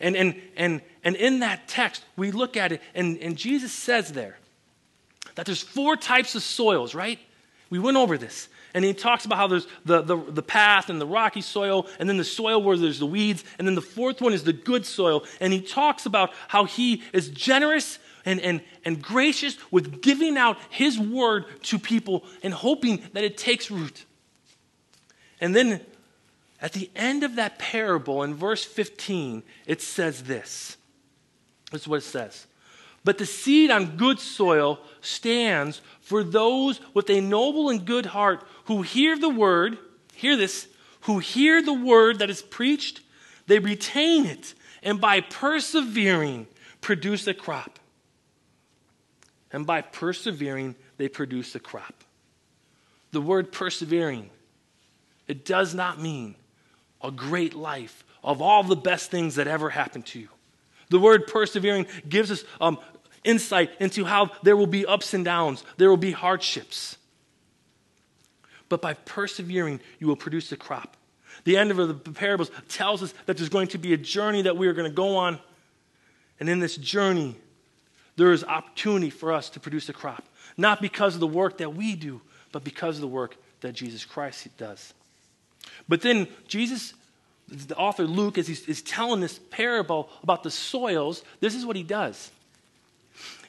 And 0.00 0.16
and 0.16 0.40
and 0.56 0.80
and 1.02 1.16
in 1.16 1.40
that 1.40 1.66
text, 1.68 2.04
we 2.16 2.30
look 2.30 2.56
at 2.56 2.72
it, 2.72 2.82
and, 2.94 3.18
and 3.18 3.36
Jesus 3.36 3.72
says 3.72 4.12
there 4.12 4.38
that 5.34 5.46
there's 5.46 5.62
four 5.62 5.96
types 5.96 6.34
of 6.34 6.42
soils, 6.42 6.94
right? 6.94 7.18
We 7.70 7.78
went 7.78 7.96
over 7.96 8.18
this. 8.18 8.48
And 8.72 8.84
he 8.84 8.94
talks 8.94 9.24
about 9.24 9.38
how 9.38 9.48
there's 9.48 9.66
the, 9.84 10.02
the, 10.02 10.16
the 10.16 10.42
path 10.42 10.90
and 10.90 11.00
the 11.00 11.06
rocky 11.06 11.40
soil, 11.40 11.86
and 11.98 12.08
then 12.08 12.18
the 12.18 12.24
soil 12.24 12.62
where 12.62 12.76
there's 12.76 12.98
the 12.98 13.06
weeds, 13.06 13.44
and 13.58 13.66
then 13.66 13.74
the 13.74 13.82
fourth 13.82 14.20
one 14.20 14.32
is 14.32 14.44
the 14.44 14.52
good 14.52 14.86
soil. 14.86 15.24
And 15.40 15.52
he 15.52 15.60
talks 15.60 16.06
about 16.06 16.30
how 16.48 16.64
he 16.64 17.02
is 17.12 17.28
generous 17.28 17.98
and, 18.24 18.40
and, 18.40 18.60
and 18.84 19.02
gracious 19.02 19.56
with 19.70 20.02
giving 20.02 20.36
out 20.36 20.58
his 20.68 20.98
word 20.98 21.46
to 21.64 21.78
people 21.78 22.24
and 22.42 22.54
hoping 22.54 23.02
that 23.12 23.24
it 23.24 23.36
takes 23.36 23.70
root. 23.70 24.04
And 25.40 25.56
then 25.56 25.80
at 26.60 26.72
the 26.72 26.90
end 26.94 27.24
of 27.24 27.36
that 27.36 27.58
parable, 27.58 28.22
in 28.22 28.34
verse 28.34 28.64
15, 28.64 29.42
it 29.66 29.80
says 29.80 30.24
this. 30.24 30.76
This 31.70 31.82
is 31.82 31.88
what 31.88 31.98
it 31.98 32.02
says. 32.02 32.46
But 33.04 33.18
the 33.18 33.26
seed 33.26 33.70
on 33.70 33.96
good 33.96 34.18
soil 34.18 34.80
stands 35.00 35.80
for 36.00 36.22
those 36.22 36.80
with 36.92 37.08
a 37.08 37.20
noble 37.20 37.70
and 37.70 37.84
good 37.84 38.06
heart 38.06 38.44
who 38.64 38.82
hear 38.82 39.18
the 39.18 39.28
word, 39.28 39.78
hear 40.14 40.36
this, 40.36 40.68
who 41.02 41.18
hear 41.18 41.62
the 41.62 41.72
word 41.72 42.18
that 42.18 42.30
is 42.30 42.42
preached, 42.42 43.00
they 43.46 43.58
retain 43.58 44.26
it, 44.26 44.54
and 44.82 45.00
by 45.00 45.20
persevering, 45.20 46.46
produce 46.80 47.26
a 47.26 47.34
crop. 47.34 47.78
And 49.52 49.66
by 49.66 49.82
persevering, 49.82 50.76
they 50.96 51.08
produce 51.08 51.54
a 51.54 51.60
crop. 51.60 52.04
The 53.12 53.20
word 53.20 53.50
persevering, 53.50 54.30
it 55.26 55.44
does 55.44 55.74
not 55.74 56.00
mean 56.00 56.36
a 57.02 57.10
great 57.10 57.54
life 57.54 58.04
of 58.22 58.42
all 58.42 58.62
the 58.62 58.76
best 58.76 59.10
things 59.10 59.36
that 59.36 59.48
ever 59.48 59.70
happened 59.70 60.06
to 60.06 60.20
you. 60.20 60.28
The 60.90 60.98
word 60.98 61.26
persevering 61.26 61.86
gives 62.08 62.30
us 62.30 62.44
um, 62.60 62.78
insight 63.24 63.70
into 63.80 64.04
how 64.04 64.30
there 64.42 64.56
will 64.56 64.66
be 64.66 64.84
ups 64.84 65.14
and 65.14 65.24
downs, 65.24 65.64
there 65.76 65.88
will 65.88 65.96
be 65.96 66.12
hardships. 66.12 66.96
But 68.68 68.80
by 68.80 68.94
persevering, 68.94 69.80
you 69.98 70.06
will 70.06 70.16
produce 70.16 70.52
a 70.52 70.56
crop. 70.56 70.96
The 71.44 71.56
end 71.56 71.70
of 71.70 71.76
the 71.76 72.12
parables 72.12 72.50
tells 72.68 73.02
us 73.02 73.14
that 73.26 73.36
there's 73.36 73.48
going 73.48 73.68
to 73.68 73.78
be 73.78 73.94
a 73.94 73.96
journey 73.96 74.42
that 74.42 74.56
we 74.56 74.68
are 74.68 74.72
going 74.72 74.88
to 74.88 74.94
go 74.94 75.16
on. 75.16 75.38
And 76.38 76.48
in 76.48 76.60
this 76.60 76.76
journey, 76.76 77.36
there 78.16 78.32
is 78.32 78.44
opportunity 78.44 79.10
for 79.10 79.32
us 79.32 79.50
to 79.50 79.60
produce 79.60 79.88
a 79.88 79.92
crop. 79.92 80.24
Not 80.56 80.80
because 80.80 81.14
of 81.14 81.20
the 81.20 81.26
work 81.26 81.58
that 81.58 81.74
we 81.74 81.96
do, 81.96 82.20
but 82.52 82.64
because 82.64 82.96
of 82.96 83.00
the 83.00 83.08
work 83.08 83.36
that 83.60 83.72
Jesus 83.72 84.04
Christ 84.04 84.46
does. 84.56 84.92
But 85.88 86.02
then 86.02 86.28
Jesus, 86.46 86.94
the 87.50 87.76
author 87.76 88.04
Luke, 88.04 88.38
as 88.38 88.46
he's, 88.46 88.66
is 88.68 88.82
telling 88.82 89.20
this 89.20 89.40
parable 89.50 90.08
about 90.22 90.42
the 90.42 90.50
soils, 90.50 91.22
this 91.40 91.54
is 91.54 91.66
what 91.66 91.76
he 91.76 91.82
does. 91.82 92.30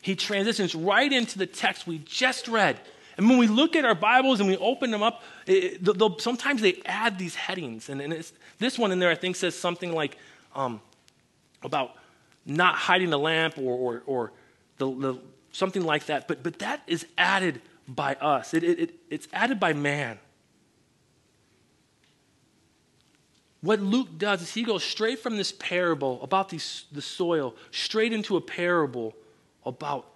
He 0.02 0.16
transitions 0.16 0.74
right 0.74 1.12
into 1.12 1.38
the 1.38 1.46
text 1.46 1.86
we 1.86 2.00
just 2.00 2.48
read. 2.48 2.80
And 3.18 3.30
when 3.30 3.38
we 3.38 3.48
look 3.48 3.76
at 3.76 3.86
our 3.86 3.94
Bibles 3.94 4.40
and 4.40 4.50
we 4.50 4.58
open 4.58 4.90
them 4.90 5.04
up, 5.04 5.22
it, 5.46 5.82
sometimes 6.22 6.62
they 6.62 6.82
add 6.86 7.20
these 7.20 7.36
headings. 7.36 7.90
And, 7.90 8.02
and 8.02 8.32
this 8.58 8.80
one 8.80 8.92
in 8.92 9.00
there, 9.00 9.12
I 9.12 9.16
think, 9.16 9.36
says 9.36 9.56
something 9.56 9.94
like 9.94 10.18
um, 10.56 10.82
about 11.62 11.92
not 12.46 12.76
hiding 12.76 13.12
the 13.12 13.20
lamp 13.20 13.58
or, 13.58 13.76
or, 13.76 14.04
or 14.06 14.32
the, 14.78 14.86
the, 14.86 15.20
something 15.52 15.84
like 15.84 16.08
that. 16.08 16.28
But, 16.28 16.42
but 16.42 16.60
that 16.60 16.82
is 16.88 17.06
added 17.18 17.62
by 17.88 18.16
us, 18.16 18.54
it, 18.54 18.64
it, 18.64 18.96
it's 19.10 19.28
added 19.34 19.60
by 19.60 19.74
man. 19.74 20.18
What 23.62 23.80
Luke 23.80 24.18
does 24.18 24.42
is 24.42 24.54
he 24.54 24.64
goes 24.64 24.84
straight 24.84 25.20
from 25.20 25.38
this 25.38 25.52
parable 25.52 26.22
about 26.24 26.50
these, 26.50 26.86
the 26.92 27.02
soil, 27.02 27.56
straight 27.70 28.12
into 28.12 28.36
a 28.36 28.42
parable 28.42 29.16
about 29.66 30.08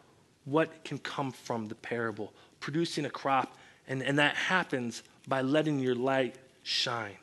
what 0.46 0.84
can 0.84 0.98
come 0.98 1.32
from 1.32 1.68
the 1.68 1.76
parable, 1.76 2.34
producing 2.60 3.06
a 3.06 3.10
crop. 3.10 3.56
And, 3.88 4.02
and 4.02 4.18
that 4.18 4.36
happens 4.36 5.04
by 5.28 5.42
letting 5.42 5.80
your 5.80 5.94
light 5.94 6.36
shine. 6.64 7.18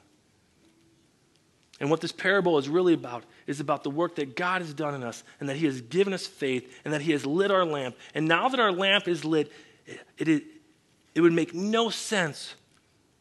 And 1.80 1.90
what 1.90 2.00
this 2.00 2.12
parable 2.12 2.58
is 2.58 2.68
really 2.68 2.94
about 2.94 3.24
is 3.48 3.58
about 3.58 3.82
the 3.82 3.90
work 3.90 4.14
that 4.14 4.36
God 4.36 4.62
has 4.62 4.72
done 4.72 4.94
in 4.94 5.02
us 5.02 5.24
and 5.40 5.48
that 5.48 5.56
He 5.56 5.66
has 5.66 5.80
given 5.80 6.12
us 6.12 6.24
faith 6.24 6.72
and 6.84 6.94
that 6.94 7.00
He 7.02 7.10
has 7.10 7.26
lit 7.26 7.50
our 7.50 7.64
lamp. 7.64 7.96
And 8.14 8.28
now 8.28 8.48
that 8.48 8.60
our 8.60 8.70
lamp 8.70 9.08
is 9.08 9.24
lit, 9.24 9.50
it, 10.16 10.28
it, 10.28 10.44
it 11.16 11.20
would 11.20 11.32
make 11.32 11.52
no 11.52 11.90
sense 11.90 12.54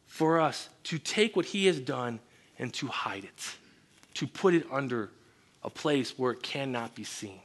for 0.06 0.40
us 0.40 0.68
to 0.84 0.98
take 1.00 1.34
what 1.34 1.46
He 1.46 1.66
has 1.66 1.80
done 1.80 2.20
and 2.62 2.72
to 2.72 2.86
hide 2.86 3.24
it, 3.24 3.56
to 4.14 4.24
put 4.24 4.54
it 4.54 4.64
under 4.70 5.10
a 5.64 5.68
place 5.68 6.16
where 6.16 6.30
it 6.30 6.44
cannot 6.44 6.94
be 6.94 7.02
seen. 7.02 7.40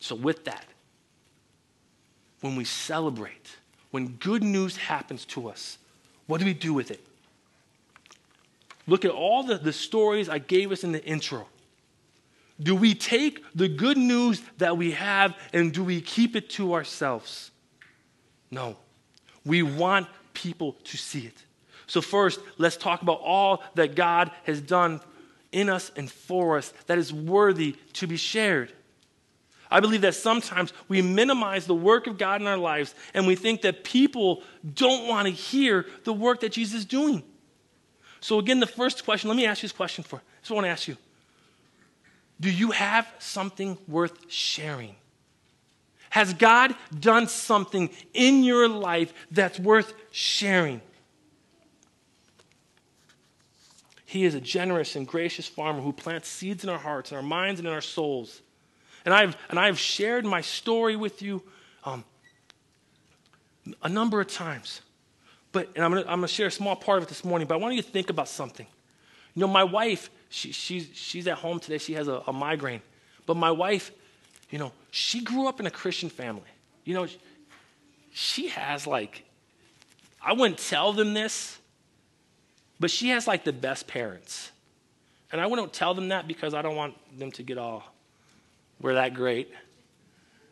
So, 0.00 0.14
with 0.14 0.44
that, 0.44 0.66
when 2.42 2.56
we 2.56 2.64
celebrate, 2.64 3.56
when 3.90 4.08
good 4.16 4.42
news 4.42 4.76
happens 4.76 5.24
to 5.26 5.48
us, 5.48 5.78
what 6.26 6.40
do 6.40 6.44
we 6.44 6.52
do 6.52 6.74
with 6.74 6.90
it? 6.90 7.02
Look 8.86 9.06
at 9.06 9.12
all 9.12 9.44
the, 9.44 9.56
the 9.56 9.72
stories 9.72 10.28
I 10.28 10.38
gave 10.38 10.72
us 10.72 10.84
in 10.84 10.92
the 10.92 11.02
intro. 11.02 11.46
Do 12.62 12.76
we 12.76 12.94
take 12.94 13.42
the 13.54 13.68
good 13.68 13.96
news 13.96 14.42
that 14.58 14.76
we 14.76 14.90
have 14.90 15.34
and 15.54 15.72
do 15.72 15.82
we 15.82 16.02
keep 16.02 16.36
it 16.36 16.50
to 16.50 16.74
ourselves? 16.74 17.50
No. 18.50 18.76
We 19.46 19.62
want 19.62 20.06
people 20.34 20.76
to 20.84 20.98
see 20.98 21.20
it. 21.20 21.44
So, 21.90 22.00
first, 22.00 22.38
let's 22.56 22.76
talk 22.76 23.02
about 23.02 23.20
all 23.20 23.64
that 23.74 23.96
God 23.96 24.30
has 24.44 24.60
done 24.60 25.00
in 25.50 25.68
us 25.68 25.90
and 25.96 26.08
for 26.08 26.56
us 26.56 26.72
that 26.86 26.98
is 26.98 27.12
worthy 27.12 27.74
to 27.94 28.06
be 28.06 28.16
shared. 28.16 28.72
I 29.72 29.80
believe 29.80 30.02
that 30.02 30.14
sometimes 30.14 30.72
we 30.86 31.02
minimize 31.02 31.66
the 31.66 31.74
work 31.74 32.06
of 32.06 32.16
God 32.16 32.40
in 32.40 32.46
our 32.46 32.56
lives 32.56 32.94
and 33.12 33.26
we 33.26 33.34
think 33.34 33.62
that 33.62 33.82
people 33.82 34.44
don't 34.72 35.08
want 35.08 35.26
to 35.26 35.34
hear 35.34 35.84
the 36.04 36.12
work 36.12 36.38
that 36.42 36.52
Jesus 36.52 36.78
is 36.78 36.84
doing. 36.84 37.24
So, 38.20 38.38
again, 38.38 38.60
the 38.60 38.68
first 38.68 39.04
question, 39.04 39.26
let 39.26 39.36
me 39.36 39.44
ask 39.44 39.60
you 39.60 39.68
this 39.68 39.76
question 39.76 40.04
for. 40.04 40.22
I 40.48 40.54
want 40.54 40.66
to 40.66 40.70
ask 40.70 40.86
you 40.86 40.96
Do 42.38 42.52
you 42.52 42.70
have 42.70 43.12
something 43.18 43.76
worth 43.88 44.30
sharing? 44.30 44.94
Has 46.10 46.34
God 46.34 46.72
done 47.00 47.26
something 47.26 47.90
in 48.14 48.44
your 48.44 48.68
life 48.68 49.12
that's 49.32 49.58
worth 49.58 49.92
sharing? 50.12 50.82
He 54.10 54.24
is 54.24 54.34
a 54.34 54.40
generous 54.40 54.96
and 54.96 55.06
gracious 55.06 55.46
farmer 55.46 55.80
who 55.80 55.92
plants 55.92 56.28
seeds 56.28 56.64
in 56.64 56.68
our 56.68 56.80
hearts, 56.80 57.12
in 57.12 57.16
our 57.16 57.22
minds, 57.22 57.60
and 57.60 57.68
in 57.68 57.72
our 57.72 57.80
souls. 57.80 58.42
And 59.04 59.14
I've, 59.14 59.36
and 59.48 59.56
I've 59.56 59.78
shared 59.78 60.26
my 60.26 60.40
story 60.40 60.96
with 60.96 61.22
you 61.22 61.44
um, 61.84 62.02
a 63.84 63.88
number 63.88 64.20
of 64.20 64.26
times. 64.26 64.80
But, 65.52 65.68
and 65.76 65.84
I'm 65.84 65.92
going 65.92 66.22
to 66.22 66.26
share 66.26 66.48
a 66.48 66.50
small 66.50 66.74
part 66.74 66.98
of 66.98 67.04
it 67.04 67.08
this 67.08 67.24
morning, 67.24 67.46
but 67.46 67.54
I 67.54 67.58
want 67.58 67.76
you 67.76 67.82
to 67.82 67.88
think 67.88 68.10
about 68.10 68.26
something. 68.26 68.66
You 69.36 69.42
know, 69.42 69.46
my 69.46 69.62
wife, 69.62 70.10
she, 70.28 70.50
she's, 70.50 70.88
she's 70.92 71.28
at 71.28 71.38
home 71.38 71.60
today. 71.60 71.78
She 71.78 71.92
has 71.92 72.08
a, 72.08 72.20
a 72.26 72.32
migraine. 72.32 72.82
But 73.26 73.36
my 73.36 73.52
wife, 73.52 73.92
you 74.50 74.58
know, 74.58 74.72
she 74.90 75.22
grew 75.22 75.46
up 75.46 75.60
in 75.60 75.66
a 75.66 75.70
Christian 75.70 76.10
family. 76.10 76.50
You 76.84 76.94
know, 76.94 77.06
she 78.12 78.48
has 78.48 78.88
like, 78.88 79.22
I 80.20 80.32
wouldn't 80.32 80.58
tell 80.58 80.92
them 80.92 81.14
this, 81.14 81.59
but 82.80 82.90
she 82.90 83.10
has 83.10 83.26
like 83.26 83.44
the 83.44 83.52
best 83.52 83.86
parents. 83.86 84.50
And 85.30 85.40
I 85.40 85.46
wouldn't 85.46 85.72
tell 85.72 85.94
them 85.94 86.08
that 86.08 86.26
because 86.26 86.54
I 86.54 86.62
don't 86.62 86.74
want 86.74 86.94
them 87.16 87.30
to 87.32 87.42
get 87.42 87.58
all, 87.58 87.84
we're 88.80 88.94
that 88.94 89.14
great 89.14 89.52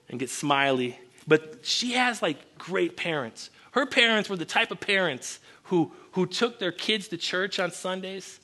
and 0.09 0.21
get 0.21 0.31
smiley. 0.31 0.99
But 1.27 1.61
she 1.63 1.95
has 1.95 2.23
like 2.23 2.59
great 2.59 2.97
parents. 2.97 3.51
Her 3.73 3.87
parents 3.87 4.29
were 4.29 4.37
the 4.37 4.45
type 4.45 4.71
of 4.71 4.79
parents 4.79 5.41
who, 5.65 5.91
who 6.13 6.27
took 6.27 6.59
their 6.59 6.73
kids 6.73 7.09
to 7.09 7.17
church 7.17 7.59
on 7.59 7.71
Sundays, 7.71 8.41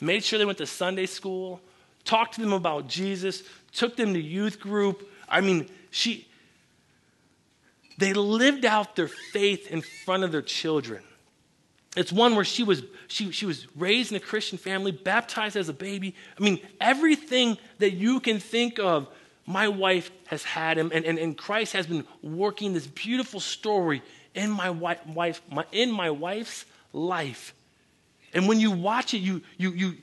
made 0.00 0.22
sure 0.22 0.38
they 0.38 0.44
went 0.44 0.58
to 0.58 0.66
Sunday 0.66 1.06
school, 1.06 1.60
talked 2.04 2.34
to 2.34 2.40
them 2.40 2.52
about 2.52 2.88
Jesus, 2.88 3.42
took 3.72 3.96
them 3.96 4.14
to 4.14 4.20
youth 4.20 4.60
group. 4.60 5.08
I 5.28 5.40
mean, 5.40 5.68
she, 5.90 6.28
they 7.98 8.12
lived 8.12 8.64
out 8.64 8.96
their 8.96 9.08
faith 9.08 9.70
in 9.70 9.82
front 9.82 10.24
of 10.24 10.32
their 10.32 10.42
children. 10.42 11.02
It's 11.96 12.12
one 12.12 12.34
where 12.36 12.44
she 12.44 12.64
was, 12.64 12.82
she, 13.06 13.32
she 13.32 13.44
was 13.44 13.66
raised 13.76 14.12
in 14.12 14.16
a 14.16 14.20
Christian 14.20 14.56
family, 14.56 14.92
baptized 14.92 15.56
as 15.56 15.68
a 15.68 15.74
baby. 15.74 16.14
I 16.38 16.42
mean, 16.42 16.60
everything 16.80 17.58
that 17.78 17.92
you 17.92 18.20
can 18.20 18.40
think 18.40 18.78
of, 18.78 19.08
my 19.44 19.68
wife 19.68 20.10
has 20.26 20.42
had 20.44 20.78
him, 20.78 20.90
and, 20.94 21.04
and, 21.04 21.18
and 21.18 21.36
Christ 21.36 21.72
has 21.74 21.86
been 21.86 22.04
working 22.22 22.72
this 22.72 22.86
beautiful 22.86 23.40
story 23.40 24.02
in 24.34 24.50
my 24.50 24.70
wife, 24.70 25.00
my, 25.50 25.66
in 25.72 25.90
my 25.90 26.10
wife's 26.10 26.64
life. 26.92 27.52
And 28.32 28.48
when 28.48 28.60
you 28.60 28.70
watch 28.70 29.12
it, 29.12 29.18
you, 29.18 29.42
you, 29.58 29.72
you, 29.72 29.96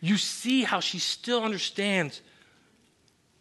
you 0.00 0.16
see 0.16 0.62
how 0.62 0.80
she 0.80 0.98
still 0.98 1.42
understands 1.42 2.20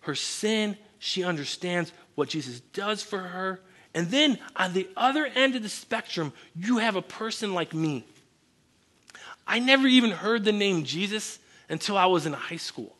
her 0.01 0.15
sin. 0.15 0.77
She 0.97 1.23
understands 1.23 1.91
what 2.15 2.29
Jesus 2.29 2.61
does 2.71 3.03
for 3.03 3.19
her. 3.19 3.59
And 3.93 4.09
then 4.09 4.39
on 4.55 4.73
the 4.73 4.87
other 4.97 5.25
end 5.25 5.55
of 5.55 5.63
the 5.63 5.69
spectrum, 5.69 6.33
you 6.55 6.77
have 6.77 6.95
a 6.95 7.01
person 7.01 7.53
like 7.53 7.73
me. 7.73 8.05
I 9.45 9.59
never 9.59 9.87
even 9.87 10.11
heard 10.11 10.43
the 10.45 10.51
name 10.51 10.83
Jesus 10.83 11.39
until 11.69 11.97
I 11.97 12.05
was 12.07 12.25
in 12.25 12.33
high 12.33 12.57
school. 12.57 12.95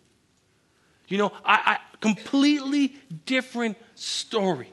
You 1.07 1.17
know, 1.17 1.31
I, 1.43 1.77
I 1.77 1.77
completely 1.99 2.95
different 3.25 3.77
story. 3.95 4.69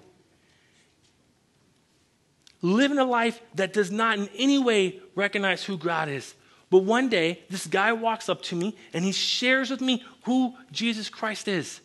living 2.62 2.98
a 2.98 3.04
life 3.04 3.40
that 3.54 3.72
does 3.72 3.90
not 3.90 4.18
in 4.18 4.28
any 4.36 4.58
way 4.58 5.00
recognize 5.14 5.64
who 5.64 5.78
God 5.78 6.08
is. 6.08 6.34
But 6.68 6.84
one 6.84 7.08
day, 7.08 7.40
this 7.48 7.66
guy 7.66 7.92
walks 7.92 8.28
up 8.28 8.42
to 8.44 8.56
me 8.56 8.76
and 8.92 9.04
he 9.04 9.12
shares 9.12 9.70
with 9.70 9.80
me 9.80 10.04
who 10.24 10.54
Jesus 10.70 11.08
Christ 11.08 11.48
is. 11.48 11.80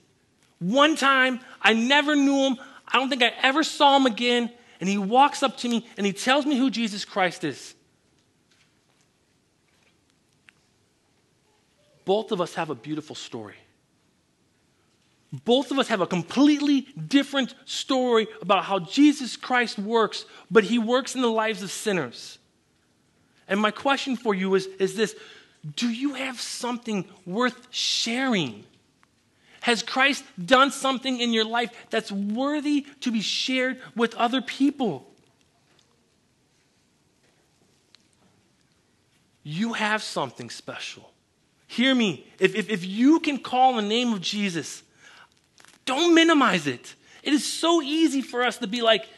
One 0.60 0.96
time, 0.96 1.40
I 1.62 1.74
never 1.74 2.16
knew 2.16 2.50
him. 2.50 2.58
I 2.88 2.98
don't 2.98 3.10
think 3.10 3.24
I 3.24 3.34
ever 3.42 3.64
saw 3.64 3.98
him 3.98 4.06
again. 4.06 4.52
And 4.80 4.90
he 4.90 4.98
walks 4.98 5.42
up 5.42 5.58
to 5.58 5.70
me 5.70 5.88
and 5.98 6.06
he 6.06 6.14
tells 6.14 6.46
me 6.46 6.58
who 6.58 6.70
Jesus 6.70 7.06
Christ 7.06 7.44
is. 7.44 7.74
Both 12.04 12.32
of 12.32 12.40
us 12.40 12.54
have 12.56 12.70
a 12.70 12.76
beautiful 12.76 13.16
story. 13.16 13.56
Both 15.44 15.72
of 15.72 15.80
us 15.80 15.88
have 15.88 16.02
a 16.02 16.08
completely 16.08 16.82
different 17.08 17.56
story 17.66 18.28
about 18.42 18.64
how 18.64 18.80
Jesus 18.80 19.36
Christ 19.36 19.80
works, 19.80 20.26
but 20.52 20.64
he 20.64 20.78
works 20.78 21.16
in 21.16 21.22
the 21.22 21.30
lives 21.30 21.64
of 21.64 21.72
sinners. 21.72 22.38
And 23.48 23.60
my 23.60 23.72
question 23.72 24.16
for 24.16 24.34
you 24.34 24.56
is, 24.56 24.68
is 24.80 24.96
this 24.96 25.16
Do 25.76 25.90
you 25.90 26.14
have 26.14 26.40
something 26.40 27.06
worth 27.26 27.68
sharing? 27.72 28.66
Has 29.66 29.82
Christ 29.82 30.24
done 30.46 30.70
something 30.70 31.20
in 31.20 31.34
your 31.34 31.44
life 31.44 31.72
that's 31.90 32.12
worthy 32.12 32.86
to 33.00 33.12
be 33.12 33.22
shared 33.22 33.82
with 33.96 34.14
other 34.14 34.40
people? 34.40 35.12
You 39.42 39.74
have 39.74 40.04
something 40.04 40.52
special. 40.52 41.12
Hear 41.66 41.96
me. 41.96 42.28
If, 42.38 42.54
if, 42.54 42.70
if 42.70 42.86
you 42.86 43.20
can 43.20 43.40
call 43.40 43.78
the 43.78 43.82
name 43.82 44.14
of 44.14 44.22
Jesus, 44.22 44.84
don't 45.86 46.14
minimize 46.14 46.68
it. 46.68 46.94
It 47.24 47.34
is 47.34 47.44
so 47.44 47.82
easy 47.82 48.22
for 48.22 48.44
us 48.44 48.60
to 48.60 48.68
be 48.68 48.84
like, 48.84 49.10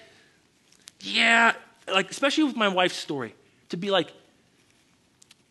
yeah, 1.01 1.55
like, 1.93 2.09
especially 2.09 2.45
with 2.45 2.55
my 2.55 2.69
wife's 2.69 2.95
story, 2.95 3.35
to 3.67 3.75
be 3.75 3.91
like, 3.91 4.13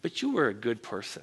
but 0.00 0.23
you 0.23 0.33
were 0.33 0.49
a 0.49 0.55
good 0.55 0.83
person. 0.83 1.23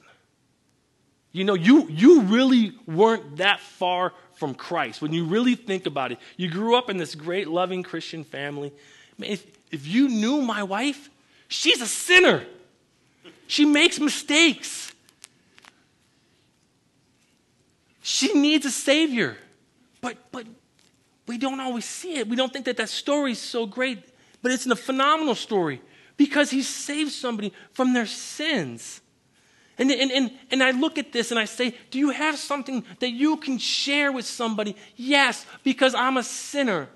You 1.33 1.43
know, 1.43 1.55
you, 1.55 1.87
you 1.89 2.21
really 2.21 2.73
weren't 2.85 3.37
that 3.37 3.59
far 3.59 4.13
from 4.35 4.53
Christ. 4.53 5.01
When 5.01 5.13
you 5.13 5.25
really 5.25 5.55
think 5.55 5.87
about 5.87 6.11
it, 6.11 6.19
you 6.37 6.49
grew 6.49 6.75
up 6.75 6.89
in 6.91 6.97
this 6.97 7.15
great, 7.15 7.47
loving 7.47 7.81
Christian 7.81 8.23
family. 8.23 8.71
Man, 9.17 9.31
if, 9.31 9.45
if 9.71 9.87
you 9.87 10.07
knew 10.07 10.41
my 10.41 10.61
wife, 10.61 11.09
she's 11.47 11.81
a 11.81 11.87
sinner. 11.87 12.45
She 13.47 13.65
makes 13.65 13.99
mistakes. 13.99 14.93
She 18.03 18.33
needs 18.33 18.65
a 18.67 18.71
Savior. 18.71 19.35
But, 20.01 20.17
but 20.31 20.45
we 21.25 21.39
don't 21.39 21.59
always 21.59 21.85
see 21.85 22.17
it. 22.17 22.27
We 22.27 22.35
don't 22.35 22.53
think 22.53 22.65
that 22.65 22.77
that 22.77 22.89
story 22.89 23.31
is 23.31 23.39
so 23.39 23.65
great, 23.65 24.03
but 24.43 24.51
it's 24.51 24.67
a 24.67 24.75
phenomenal 24.75 25.35
story 25.35 25.81
because 26.15 26.51
He 26.51 26.61
saved 26.61 27.11
somebody 27.11 27.53
from 27.71 27.93
their 27.93 28.05
sins. 28.05 29.01
And, 29.77 29.91
and, 29.91 30.11
and, 30.11 30.31
and 30.51 30.63
I 30.63 30.71
look 30.71 30.97
at 30.97 31.11
this 31.11 31.31
and 31.31 31.39
I 31.39 31.45
say, 31.45 31.75
Do 31.89 31.97
you 31.97 32.11
have 32.11 32.37
something 32.37 32.85
that 32.99 33.09
you 33.09 33.37
can 33.37 33.57
share 33.57 34.11
with 34.11 34.25
somebody? 34.25 34.75
Yes, 34.95 35.45
because 35.63 35.95
I'm 35.95 36.17
a 36.17 36.23
sinner. 36.23 36.89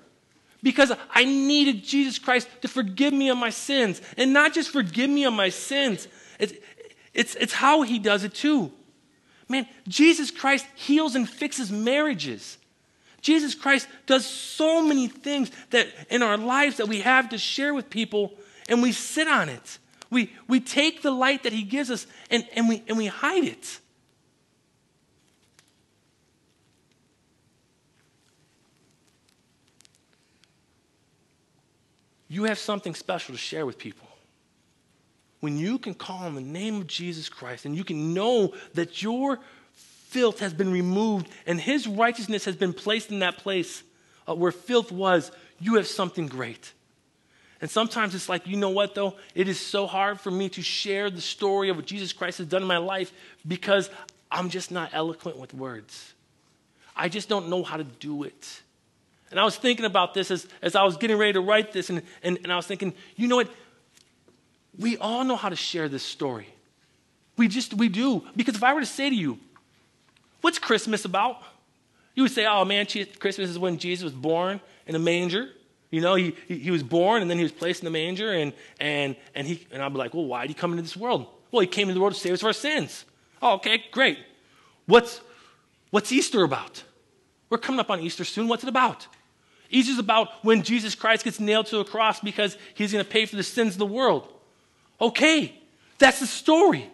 Because 0.62 0.92
I 1.10 1.24
needed 1.24 1.84
Jesus 1.84 2.18
Christ 2.18 2.48
to 2.62 2.68
forgive 2.68 3.12
me 3.12 3.28
of 3.28 3.38
my 3.38 3.50
sins. 3.50 4.00
And 4.16 4.32
not 4.32 4.54
just 4.54 4.70
forgive 4.70 5.08
me 5.08 5.24
of 5.24 5.32
my 5.32 5.50
sins, 5.50 6.08
it's, 6.38 6.52
it's, 7.14 7.34
it's 7.36 7.52
how 7.52 7.82
He 7.82 7.98
does 7.98 8.24
it 8.24 8.34
too. 8.34 8.72
Man, 9.48 9.66
Jesus 9.86 10.30
Christ 10.30 10.66
heals 10.74 11.14
and 11.14 11.28
fixes 11.28 11.70
marriages. 11.70 12.58
Jesus 13.20 13.54
Christ 13.54 13.88
does 14.06 14.26
so 14.26 14.82
many 14.82 15.08
things 15.08 15.50
that 15.70 15.88
in 16.10 16.22
our 16.22 16.36
lives 16.36 16.76
that 16.76 16.88
we 16.88 17.00
have 17.00 17.30
to 17.30 17.38
share 17.38 17.74
with 17.74 17.90
people, 17.90 18.34
and 18.68 18.82
we 18.82 18.92
sit 18.92 19.26
on 19.26 19.48
it. 19.48 19.78
We, 20.10 20.32
we 20.46 20.60
take 20.60 21.02
the 21.02 21.10
light 21.10 21.42
that 21.42 21.52
He 21.52 21.62
gives 21.62 21.90
us 21.90 22.06
and, 22.30 22.46
and, 22.54 22.68
we, 22.68 22.82
and 22.88 22.96
we 22.96 23.06
hide 23.06 23.44
it. 23.44 23.80
You 32.28 32.44
have 32.44 32.58
something 32.58 32.94
special 32.94 33.34
to 33.34 33.38
share 33.38 33.64
with 33.64 33.78
people. 33.78 34.06
When 35.40 35.56
you 35.56 35.78
can 35.78 35.94
call 35.94 36.24
on 36.24 36.34
the 36.34 36.40
name 36.40 36.76
of 36.76 36.86
Jesus 36.86 37.28
Christ 37.28 37.64
and 37.64 37.74
you 37.74 37.84
can 37.84 38.12
know 38.12 38.54
that 38.74 39.02
your 39.02 39.38
filth 40.08 40.40
has 40.40 40.52
been 40.52 40.72
removed 40.72 41.28
and 41.46 41.60
his 41.60 41.86
righteousness 41.86 42.44
has 42.44 42.56
been 42.56 42.72
placed 42.72 43.10
in 43.10 43.20
that 43.20 43.38
place 43.38 43.82
uh, 44.28 44.34
where 44.34 44.52
filth 44.52 44.90
was, 44.92 45.30
you 45.60 45.76
have 45.76 45.86
something 45.86 46.26
great. 46.26 46.72
And 47.60 47.70
sometimes 47.70 48.14
it's 48.14 48.28
like, 48.28 48.46
you 48.46 48.56
know 48.56 48.70
what, 48.70 48.94
though? 48.94 49.14
It 49.34 49.48
is 49.48 49.58
so 49.58 49.86
hard 49.86 50.20
for 50.20 50.30
me 50.30 50.48
to 50.50 50.62
share 50.62 51.10
the 51.10 51.20
story 51.20 51.70
of 51.70 51.76
what 51.76 51.86
Jesus 51.86 52.12
Christ 52.12 52.38
has 52.38 52.46
done 52.46 52.62
in 52.62 52.68
my 52.68 52.78
life 52.78 53.12
because 53.46 53.90
I'm 54.30 54.48
just 54.48 54.70
not 54.70 54.90
eloquent 54.92 55.38
with 55.38 55.54
words. 55.54 56.14
I 56.94 57.08
just 57.08 57.28
don't 57.28 57.48
know 57.48 57.62
how 57.62 57.76
to 57.76 57.84
do 57.84 58.22
it. 58.22 58.62
And 59.30 59.38
I 59.38 59.44
was 59.44 59.56
thinking 59.56 59.84
about 59.84 60.14
this 60.14 60.30
as, 60.30 60.46
as 60.62 60.74
I 60.74 60.84
was 60.84 60.96
getting 60.96 61.18
ready 61.18 61.34
to 61.34 61.40
write 61.40 61.72
this, 61.72 61.90
and, 61.90 62.02
and, 62.22 62.38
and 62.42 62.52
I 62.52 62.56
was 62.56 62.66
thinking, 62.66 62.94
you 63.16 63.28
know 63.28 63.36
what? 63.36 63.50
We 64.78 64.96
all 64.96 65.24
know 65.24 65.36
how 65.36 65.48
to 65.48 65.56
share 65.56 65.88
this 65.88 66.02
story. 66.02 66.48
We 67.36 67.48
just, 67.48 67.74
we 67.74 67.88
do. 67.88 68.24
Because 68.36 68.54
if 68.54 68.62
I 68.62 68.72
were 68.72 68.80
to 68.80 68.86
say 68.86 69.10
to 69.10 69.14
you, 69.14 69.38
what's 70.40 70.58
Christmas 70.58 71.04
about? 71.04 71.42
You 72.14 72.22
would 72.22 72.32
say, 72.32 72.46
oh 72.46 72.64
man, 72.64 72.86
Christmas 73.18 73.50
is 73.50 73.58
when 73.58 73.78
Jesus 73.78 74.04
was 74.04 74.12
born 74.12 74.60
in 74.86 74.94
a 74.94 74.98
manger. 74.98 75.50
You 75.90 76.00
know, 76.00 76.14
he, 76.14 76.34
he 76.46 76.70
was 76.70 76.82
born 76.82 77.22
and 77.22 77.30
then 77.30 77.38
he 77.38 77.42
was 77.42 77.52
placed 77.52 77.80
in 77.80 77.84
the 77.86 77.90
manger, 77.90 78.32
and, 78.32 78.52
and, 78.78 79.16
and, 79.34 79.46
he, 79.46 79.66
and 79.72 79.82
I'll 79.82 79.90
be 79.90 79.96
like, 79.96 80.12
well, 80.12 80.26
why 80.26 80.42
did 80.42 80.50
he 80.50 80.54
come 80.54 80.72
into 80.72 80.82
this 80.82 80.96
world? 80.96 81.26
Well, 81.50 81.60
he 81.60 81.66
came 81.66 81.88
into 81.88 81.94
the 81.94 82.00
world 82.00 82.14
to 82.14 82.20
save 82.20 82.34
us 82.34 82.40
from 82.40 82.48
our 82.48 82.52
sins. 82.52 83.04
Oh, 83.40 83.54
okay, 83.54 83.84
great. 83.90 84.18
What's, 84.86 85.20
what's 85.90 86.12
Easter 86.12 86.44
about? 86.44 86.82
We're 87.48 87.58
coming 87.58 87.80
up 87.80 87.90
on 87.90 88.00
Easter 88.00 88.24
soon. 88.24 88.48
What's 88.48 88.64
it 88.64 88.68
about? 88.68 89.06
Easter's 89.70 89.98
about 89.98 90.44
when 90.44 90.62
Jesus 90.62 90.94
Christ 90.94 91.24
gets 91.24 91.40
nailed 91.40 91.66
to 91.66 91.78
a 91.78 91.84
cross 91.84 92.20
because 92.20 92.56
he's 92.74 92.92
going 92.92 93.04
to 93.04 93.10
pay 93.10 93.26
for 93.26 93.36
the 93.36 93.42
sins 93.42 93.74
of 93.74 93.78
the 93.78 93.86
world. 93.86 94.28
Okay, 95.00 95.54
that's 95.98 96.20
the 96.20 96.26
story. 96.26 96.90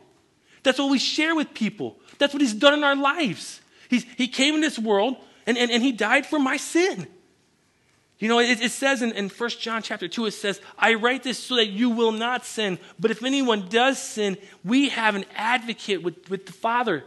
That's 0.62 0.78
what 0.78 0.90
we 0.90 0.98
share 0.98 1.34
with 1.34 1.54
people. 1.54 1.98
That's 2.18 2.32
what 2.32 2.40
he's 2.40 2.54
done 2.54 2.74
in 2.74 2.84
our 2.84 2.96
lives. 2.96 3.60
He's, 3.88 4.04
he 4.16 4.28
came 4.28 4.54
in 4.54 4.60
this 4.60 4.78
world 4.78 5.16
and, 5.46 5.58
and, 5.58 5.70
and 5.70 5.82
he 5.82 5.92
died 5.92 6.26
for 6.26 6.38
my 6.38 6.56
sin. 6.56 7.06
You 8.24 8.30
know, 8.30 8.38
it, 8.38 8.62
it 8.62 8.70
says 8.70 9.02
in, 9.02 9.12
in 9.12 9.28
1 9.28 9.50
John 9.60 9.82
chapter 9.82 10.08
2, 10.08 10.24
it 10.24 10.30
says, 10.30 10.58
I 10.78 10.94
write 10.94 11.24
this 11.24 11.36
so 11.36 11.56
that 11.56 11.66
you 11.66 11.90
will 11.90 12.10
not 12.10 12.46
sin. 12.46 12.78
But 12.98 13.10
if 13.10 13.22
anyone 13.22 13.68
does 13.68 13.98
sin, 13.98 14.38
we 14.64 14.88
have 14.88 15.14
an 15.14 15.26
advocate 15.34 16.02
with, 16.02 16.30
with 16.30 16.46
the 16.46 16.54
Father, 16.54 17.04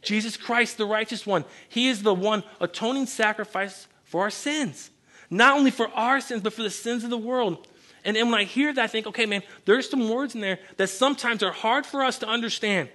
Jesus 0.00 0.36
Christ, 0.36 0.78
the 0.78 0.86
righteous 0.86 1.26
one. 1.26 1.44
He 1.68 1.88
is 1.88 2.04
the 2.04 2.14
one 2.14 2.44
atoning 2.60 3.06
sacrifice 3.06 3.88
for 4.04 4.20
our 4.20 4.30
sins. 4.30 4.90
Not 5.28 5.58
only 5.58 5.72
for 5.72 5.88
our 5.88 6.20
sins, 6.20 6.40
but 6.40 6.52
for 6.52 6.62
the 6.62 6.70
sins 6.70 7.02
of 7.02 7.10
the 7.10 7.18
world. 7.18 7.66
And, 8.04 8.16
and 8.16 8.30
when 8.30 8.38
I 8.38 8.44
hear 8.44 8.72
that, 8.72 8.84
I 8.84 8.86
think, 8.86 9.08
okay, 9.08 9.26
man, 9.26 9.42
there's 9.64 9.90
some 9.90 10.08
words 10.08 10.36
in 10.36 10.40
there 10.40 10.60
that 10.76 10.86
sometimes 10.86 11.42
are 11.42 11.50
hard 11.50 11.84
for 11.84 12.04
us 12.04 12.20
to 12.20 12.28
understand. 12.28 12.90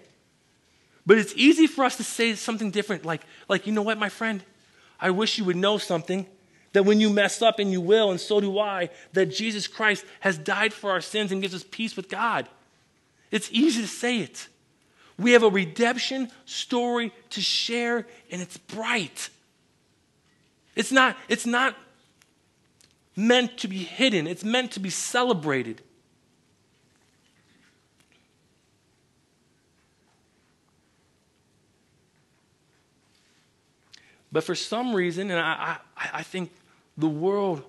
But 1.06 1.18
it's 1.18 1.34
easy 1.36 1.68
for 1.68 1.84
us 1.84 1.98
to 1.98 2.06
say 2.06 2.36
something 2.36 2.72
different, 2.72 3.04
like, 3.04 3.24
like 3.50 3.68
you 3.68 3.74
know 3.74 3.82
what, 3.82 3.98
my 3.98 4.08
friend? 4.08 4.46
I 4.98 5.10
wish 5.10 5.38
you 5.38 5.44
would 5.44 5.58
know 5.58 5.78
something 5.78 6.26
that 6.76 6.84
when 6.84 7.00
you 7.00 7.10
mess 7.10 7.42
up, 7.42 7.58
and 7.60 7.72
you 7.72 7.80
will, 7.80 8.12
and 8.12 8.20
so 8.20 8.42
do 8.42 8.60
I, 8.60 8.90
that 9.14 9.28
Jesus 9.28 9.66
Christ 9.66 10.04
has 10.20 10.38
died 10.38 10.74
for 10.74 10.92
our 10.92 11.00
sins 11.00 11.32
and 11.32 11.42
gives 11.42 11.56
us 11.56 11.64
peace 11.72 11.96
with 11.96 12.10
God. 12.10 12.50
It's 13.32 13.50
easy 13.50 13.82
to 13.82 13.88
say 13.88 14.20
it. 14.20 14.50
We 15.18 15.32
have 15.32 15.44
a 15.44 15.50
redemption 15.50 16.30
story 16.44 17.14
to 17.30 17.40
share, 17.40 18.06
and 18.30 18.42
it's 18.42 18.58
bright. 18.58 19.30
It's 20.76 20.92
not, 20.92 21.16
it's 21.30 21.46
not 21.46 21.78
meant 23.16 23.58
to 23.60 23.70
be 23.70 23.78
hidden, 23.78 24.28
it's 24.28 24.44
meant 24.44 24.74
to 24.74 24.82
be 24.82 24.90
celebrated. 24.90 25.82
But 34.30 34.44
for 34.44 34.56
some 34.56 34.94
reason, 34.94 35.32
and 35.32 35.40
I, 35.40 35.78
I, 35.96 36.10
I 36.16 36.24
think 36.24 36.52
the 36.98 37.08
world 37.08 37.64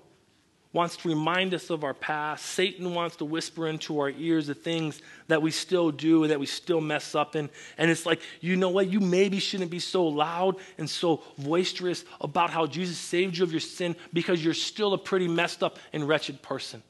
wants 0.73 0.97
to 0.97 1.09
remind 1.09 1.53
us 1.53 1.69
of 1.69 1.83
our 1.83 1.93
past. 1.93 2.45
Satan 2.45 2.93
wants 2.93 3.15
to 3.15 3.25
whisper 3.25 3.67
into 3.67 3.99
our 3.99 4.11
ears 4.11 4.47
the 4.47 4.53
things 4.53 5.01
that 5.27 5.41
we 5.41 5.49
still 5.49 5.91
do 5.91 6.23
and 6.23 6.31
that 6.31 6.39
we 6.39 6.45
still 6.45 6.81
mess 6.81 7.15
up 7.15 7.35
in. 7.35 7.49
And 7.77 7.89
it's 7.89 8.05
like, 8.05 8.21
you 8.41 8.55
know 8.55 8.69
what? 8.69 8.87
You 8.87 8.99
maybe 8.99 9.39
shouldn't 9.39 9.71
be 9.71 9.79
so 9.79 10.05
loud 10.05 10.57
and 10.77 10.89
so 10.89 11.23
boisterous 11.37 12.05
about 12.21 12.51
how 12.51 12.67
Jesus 12.67 12.97
saved 12.97 13.37
you 13.37 13.43
of 13.43 13.51
your 13.51 13.59
sin 13.59 13.95
because 14.13 14.43
you're 14.43 14.53
still 14.53 14.93
a 14.93 14.97
pretty 14.97 15.27
messed 15.27 15.63
up 15.63 15.79
and 15.93 16.07
wretched 16.07 16.41
person. 16.41 16.83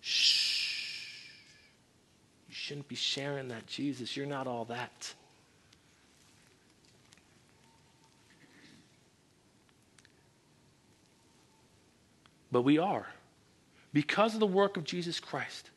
Shh. 0.00 1.24
You 2.48 2.54
shouldn't 2.54 2.88
be 2.88 2.94
sharing 2.94 3.48
that, 3.48 3.66
Jesus. 3.66 4.16
You're 4.16 4.26
not 4.26 4.46
all 4.46 4.66
that. 4.66 5.12
But 12.56 12.62
we 12.62 12.78
are. 12.78 13.06
because 13.92 14.32
of 14.32 14.40
the 14.40 14.46
work 14.46 14.78
of 14.78 14.84
Jesus 14.84 15.20
Christ. 15.20 15.68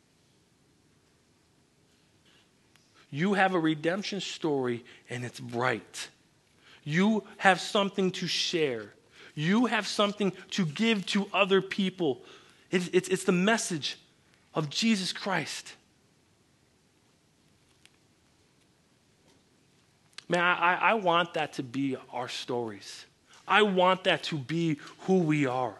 You 3.10 3.34
have 3.34 3.52
a 3.52 3.58
redemption 3.58 4.22
story 4.22 4.82
and 5.10 5.22
it's 5.22 5.40
bright. 5.40 6.08
You 6.82 7.24
have 7.36 7.60
something 7.60 8.10
to 8.12 8.26
share. 8.26 8.94
You 9.34 9.66
have 9.66 9.86
something 9.86 10.32
to 10.52 10.64
give 10.64 11.04
to 11.08 11.28
other 11.34 11.60
people. 11.60 12.22
It's, 12.70 12.88
it's, 12.94 13.10
it's 13.10 13.24
the 13.24 13.32
message 13.32 13.98
of 14.54 14.70
Jesus 14.70 15.12
Christ. 15.12 15.74
Man, 20.30 20.40
I, 20.40 20.78
I 20.80 20.94
want 20.94 21.34
that 21.34 21.52
to 21.54 21.62
be 21.62 21.98
our 22.10 22.28
stories. 22.28 23.04
I 23.46 23.60
want 23.60 24.04
that 24.04 24.22
to 24.24 24.38
be 24.38 24.78
who 25.00 25.18
we 25.18 25.44
are 25.44 25.76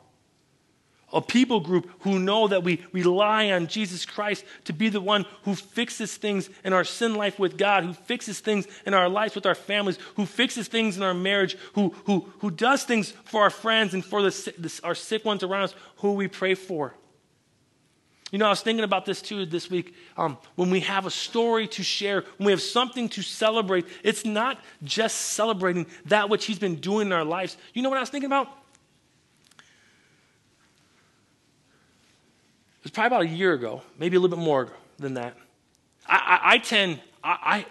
a 1.12 1.20
people 1.20 1.60
group 1.60 1.90
who 2.00 2.18
know 2.18 2.48
that 2.48 2.62
we 2.62 2.84
rely 2.92 3.50
on 3.50 3.66
Jesus 3.66 4.06
Christ 4.06 4.44
to 4.64 4.72
be 4.72 4.88
the 4.88 5.00
one 5.00 5.26
who 5.44 5.54
fixes 5.54 6.16
things 6.16 6.50
in 6.64 6.72
our 6.72 6.84
sin 6.84 7.14
life 7.14 7.38
with 7.38 7.58
God, 7.58 7.84
who 7.84 7.92
fixes 7.92 8.40
things 8.40 8.66
in 8.86 8.94
our 8.94 9.08
lives 9.08 9.34
with 9.34 9.46
our 9.46 9.54
families, 9.54 9.98
who 10.16 10.26
fixes 10.26 10.68
things 10.68 10.96
in 10.96 11.02
our 11.02 11.14
marriage, 11.14 11.56
who, 11.74 11.94
who, 12.04 12.28
who 12.38 12.50
does 12.50 12.84
things 12.84 13.12
for 13.24 13.42
our 13.42 13.50
friends 13.50 13.94
and 13.94 14.04
for 14.04 14.22
the, 14.22 14.54
the, 14.58 14.80
our 14.84 14.94
sick 14.94 15.24
ones 15.24 15.42
around 15.42 15.64
us, 15.64 15.74
who 15.96 16.12
we 16.12 16.28
pray 16.28 16.54
for. 16.54 16.94
You 18.30 18.38
know, 18.38 18.46
I 18.46 18.50
was 18.50 18.60
thinking 18.60 18.84
about 18.84 19.06
this 19.06 19.20
too 19.20 19.44
this 19.44 19.68
week. 19.68 19.94
Um, 20.16 20.38
when 20.54 20.70
we 20.70 20.80
have 20.80 21.04
a 21.04 21.10
story 21.10 21.66
to 21.68 21.82
share, 21.82 22.24
when 22.36 22.46
we 22.46 22.52
have 22.52 22.62
something 22.62 23.08
to 23.10 23.22
celebrate, 23.22 23.86
it's 24.04 24.24
not 24.24 24.60
just 24.84 25.16
celebrating 25.16 25.86
that 26.06 26.30
which 26.30 26.44
He's 26.44 26.58
been 26.58 26.76
doing 26.76 27.08
in 27.08 27.12
our 27.12 27.24
lives. 27.24 27.56
You 27.74 27.82
know 27.82 27.88
what 27.88 27.98
I 27.98 28.02
was 28.02 28.10
thinking 28.10 28.28
about? 28.28 28.48
It 32.80 32.84
was 32.84 32.92
probably 32.92 33.16
about 33.18 33.26
a 33.26 33.36
year 33.36 33.52
ago, 33.52 33.82
maybe 33.98 34.16
a 34.16 34.20
little 34.20 34.34
bit 34.34 34.42
more 34.42 34.70
than 34.98 35.14
that. 35.14 35.36
I, 36.06 36.16
I, 36.16 36.54
I 36.54 36.58
tend, 36.58 37.00
I, 37.22 37.38
I, 37.42 37.66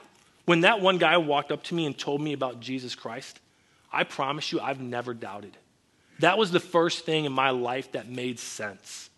when 0.45 0.61
that 0.61 0.81
one 0.81 0.99
guy 0.99 1.17
walked 1.17 1.51
up 1.51 1.63
to 1.63 1.75
me 1.75 1.87
and 1.87 1.97
told 1.97 2.21
me 2.21 2.33
about 2.33 2.59
Jesus 2.59 2.93
Christ, 2.93 3.39
I 3.91 4.03
promise 4.03 4.51
you, 4.51 4.59
I've 4.59 4.79
never 4.79 5.15
doubted. 5.15 5.57
That 6.19 6.37
was 6.37 6.51
the 6.51 6.59
first 6.59 7.05
thing 7.05 7.25
in 7.25 7.31
my 7.31 7.49
life 7.49 7.91
that 7.93 8.07
made 8.07 8.37
sense. 8.37 9.09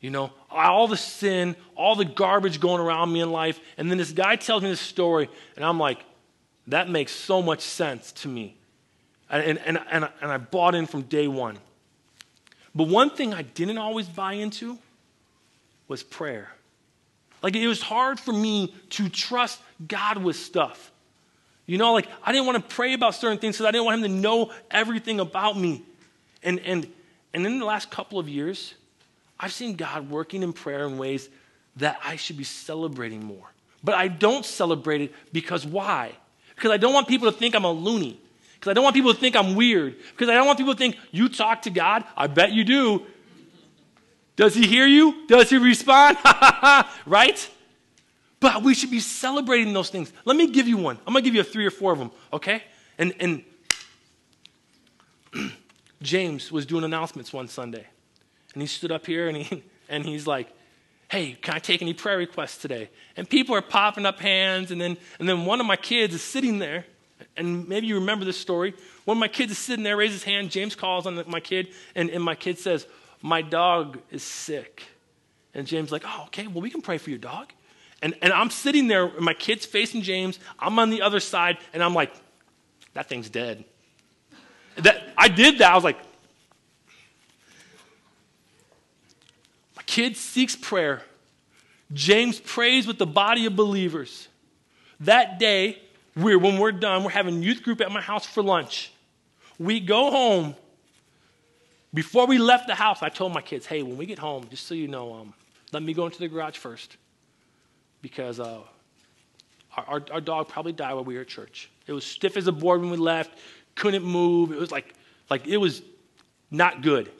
You 0.00 0.10
know, 0.10 0.30
all 0.48 0.86
the 0.86 0.96
sin, 0.96 1.56
all 1.74 1.96
the 1.96 2.04
garbage 2.04 2.60
going 2.60 2.80
around 2.80 3.12
me 3.12 3.20
in 3.20 3.32
life, 3.32 3.58
and 3.76 3.90
then 3.90 3.98
this 3.98 4.12
guy 4.12 4.36
tells 4.36 4.62
me 4.62 4.68
this 4.68 4.80
story, 4.80 5.28
and 5.56 5.64
I'm 5.64 5.80
like, 5.80 6.04
that 6.68 6.88
makes 6.88 7.10
so 7.10 7.42
much 7.42 7.62
sense 7.62 8.12
to 8.12 8.28
me. 8.28 8.56
And, 9.28 9.58
and, 9.58 9.80
and, 9.90 10.08
and 10.20 10.30
I 10.30 10.36
bought 10.36 10.76
in 10.76 10.86
from 10.86 11.02
day 11.02 11.26
one. 11.26 11.58
But 12.78 12.86
one 12.86 13.10
thing 13.10 13.34
I 13.34 13.42
didn't 13.42 13.78
always 13.78 14.06
buy 14.06 14.34
into 14.34 14.78
was 15.88 16.04
prayer. 16.04 16.48
Like 17.42 17.56
it 17.56 17.66
was 17.66 17.82
hard 17.82 18.20
for 18.20 18.32
me 18.32 18.72
to 18.90 19.08
trust 19.08 19.60
God 19.88 20.18
with 20.18 20.36
stuff. 20.36 20.92
You 21.66 21.76
know, 21.76 21.92
like 21.92 22.06
I 22.22 22.30
didn't 22.30 22.46
want 22.46 22.68
to 22.68 22.76
pray 22.76 22.94
about 22.94 23.16
certain 23.16 23.38
things 23.38 23.56
because 23.56 23.66
I 23.66 23.72
didn't 23.72 23.84
want 23.84 24.04
him 24.04 24.12
to 24.12 24.16
know 24.20 24.52
everything 24.70 25.18
about 25.18 25.58
me. 25.58 25.82
And 26.44 26.60
and 26.60 26.86
and 27.34 27.44
in 27.44 27.58
the 27.58 27.64
last 27.64 27.90
couple 27.90 28.20
of 28.20 28.28
years, 28.28 28.74
I've 29.40 29.52
seen 29.52 29.74
God 29.74 30.08
working 30.08 30.44
in 30.44 30.52
prayer 30.52 30.86
in 30.86 30.98
ways 30.98 31.28
that 31.78 31.98
I 32.04 32.14
should 32.14 32.36
be 32.36 32.44
celebrating 32.44 33.24
more. 33.24 33.52
But 33.82 33.96
I 33.96 34.06
don't 34.06 34.46
celebrate 34.46 35.00
it 35.00 35.14
because 35.32 35.66
why? 35.66 36.12
Because 36.54 36.70
I 36.70 36.76
don't 36.76 36.94
want 36.94 37.08
people 37.08 37.28
to 37.28 37.36
think 37.36 37.56
I'm 37.56 37.64
a 37.64 37.72
loony. 37.72 38.20
Because 38.58 38.70
I 38.70 38.74
don't 38.74 38.82
want 38.82 38.96
people 38.96 39.14
to 39.14 39.20
think 39.20 39.36
I'm 39.36 39.54
weird. 39.54 39.96
Because 40.10 40.28
I 40.28 40.34
don't 40.34 40.46
want 40.46 40.58
people 40.58 40.74
to 40.74 40.78
think, 40.78 40.96
you 41.12 41.28
talk 41.28 41.62
to 41.62 41.70
God? 41.70 42.04
I 42.16 42.26
bet 42.26 42.52
you 42.52 42.64
do. 42.64 43.04
Does 44.34 44.54
he 44.54 44.66
hear 44.66 44.86
you? 44.86 45.26
Does 45.28 45.50
he 45.50 45.58
respond? 45.58 46.16
right? 47.06 47.50
But 48.40 48.62
we 48.62 48.74
should 48.74 48.90
be 48.90 49.00
celebrating 49.00 49.72
those 49.72 49.90
things. 49.90 50.12
Let 50.24 50.36
me 50.36 50.48
give 50.48 50.66
you 50.66 50.76
one. 50.76 50.98
I'm 51.06 51.12
going 51.12 51.22
to 51.22 51.28
give 51.28 51.34
you 51.34 51.40
a 51.40 51.44
three 51.44 51.66
or 51.66 51.70
four 51.70 51.92
of 51.92 51.98
them, 51.98 52.10
okay? 52.32 52.62
And, 52.98 53.14
and 53.20 53.44
James 56.02 56.50
was 56.50 56.66
doing 56.66 56.84
announcements 56.84 57.32
one 57.32 57.48
Sunday. 57.48 57.86
And 58.54 58.62
he 58.62 58.66
stood 58.66 58.90
up 58.90 59.06
here 59.06 59.28
and, 59.28 59.36
he, 59.36 59.62
and 59.88 60.04
he's 60.04 60.26
like, 60.26 60.48
hey, 61.08 61.38
can 61.40 61.54
I 61.54 61.58
take 61.58 61.80
any 61.80 61.94
prayer 61.94 62.18
requests 62.18 62.58
today? 62.58 62.90
And 63.16 63.28
people 63.28 63.54
are 63.54 63.62
popping 63.62 64.04
up 64.04 64.18
hands. 64.18 64.72
And 64.72 64.80
then, 64.80 64.96
and 65.18 65.28
then 65.28 65.44
one 65.44 65.60
of 65.60 65.66
my 65.66 65.76
kids 65.76 66.14
is 66.14 66.22
sitting 66.22 66.58
there 66.58 66.84
and 67.38 67.68
maybe 67.68 67.86
you 67.86 67.94
remember 67.94 68.24
this 68.24 68.36
story. 68.36 68.74
One 69.04 69.16
of 69.16 69.20
my 69.20 69.28
kids 69.28 69.52
is 69.52 69.58
sitting 69.58 69.84
there, 69.84 69.96
raises 69.96 70.16
his 70.16 70.24
hand. 70.24 70.50
James 70.50 70.74
calls 70.74 71.06
on 71.06 71.22
my 71.26 71.40
kid, 71.40 71.68
and, 71.94 72.10
and 72.10 72.22
my 72.22 72.34
kid 72.34 72.58
says, 72.58 72.86
My 73.22 73.40
dog 73.40 73.98
is 74.10 74.22
sick. 74.22 74.82
And 75.54 75.66
James 75.66 75.90
like, 75.90 76.02
Oh, 76.04 76.24
okay, 76.26 76.46
well, 76.46 76.60
we 76.60 76.70
can 76.70 76.82
pray 76.82 76.98
for 76.98 77.10
your 77.10 77.18
dog. 77.18 77.52
And, 78.02 78.14
and 78.20 78.32
I'm 78.32 78.50
sitting 78.50 78.88
there, 78.88 79.06
and 79.06 79.20
my 79.20 79.34
kid's 79.34 79.64
facing 79.64 80.02
James. 80.02 80.38
I'm 80.58 80.78
on 80.78 80.90
the 80.90 81.02
other 81.02 81.20
side, 81.20 81.58
and 81.72 81.82
I'm 81.82 81.94
like, 81.94 82.12
That 82.94 83.08
thing's 83.08 83.30
dead. 83.30 83.64
That, 84.76 85.02
I 85.16 85.28
did 85.28 85.58
that. 85.58 85.72
I 85.72 85.74
was 85.74 85.84
like, 85.84 85.98
My 89.76 89.82
kid 89.86 90.16
seeks 90.16 90.56
prayer. 90.56 91.02
James 91.92 92.38
prays 92.38 92.86
with 92.86 92.98
the 92.98 93.06
body 93.06 93.46
of 93.46 93.56
believers. 93.56 94.28
That 95.00 95.38
day, 95.38 95.78
we're, 96.18 96.38
when 96.38 96.58
we're 96.58 96.72
done, 96.72 97.04
we're 97.04 97.10
having 97.10 97.42
youth 97.42 97.62
group 97.62 97.80
at 97.80 97.92
my 97.92 98.00
house 98.00 98.26
for 98.26 98.42
lunch. 98.42 98.92
We 99.58 99.78
go 99.80 100.10
home. 100.10 100.56
Before 101.94 102.26
we 102.26 102.38
left 102.38 102.66
the 102.66 102.74
house, 102.74 103.02
I 103.02 103.08
told 103.08 103.32
my 103.32 103.40
kids, 103.40 103.66
hey, 103.66 103.82
when 103.82 103.96
we 103.96 104.04
get 104.04 104.18
home, 104.18 104.46
just 104.50 104.66
so 104.66 104.74
you 104.74 104.88
know, 104.88 105.14
um, 105.14 105.34
let 105.72 105.82
me 105.82 105.94
go 105.94 106.06
into 106.06 106.18
the 106.18 106.28
garage 106.28 106.56
first. 106.56 106.96
Because 108.02 108.40
uh, 108.40 108.60
our, 109.76 109.84
our, 109.86 110.02
our, 110.12 110.20
dog 110.20 110.48
probably 110.48 110.72
died 110.72 110.94
while 110.94 111.04
we 111.04 111.14
were 111.14 111.22
at 111.22 111.28
church. 111.28 111.70
It 111.86 111.92
was 111.92 112.04
stiff 112.04 112.36
as 112.36 112.46
a 112.46 112.52
board 112.52 112.80
when 112.80 112.90
we 112.90 112.96
left, 112.96 113.38
couldn't 113.74 114.04
move. 114.04 114.52
It 114.52 114.58
was 114.58 114.70
like, 114.70 114.94
like 115.30 115.46
it 115.46 115.56
was 115.56 115.82
not 116.50 116.82
good. 116.82 117.10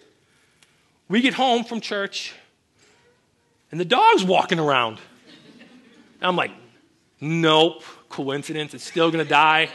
We 1.08 1.20
get 1.20 1.34
home 1.34 1.64
from 1.64 1.80
church, 1.80 2.34
and 3.70 3.80
the 3.80 3.84
dog's 3.84 4.24
walking 4.24 4.58
around. 4.58 4.98
And 6.20 6.28
I'm 6.28 6.36
like, 6.36 6.50
nope 7.20 7.84
coincidence. 8.08 8.74
It's 8.74 8.84
still 8.84 9.10
going 9.10 9.24
to 9.24 9.28
die. 9.28 9.68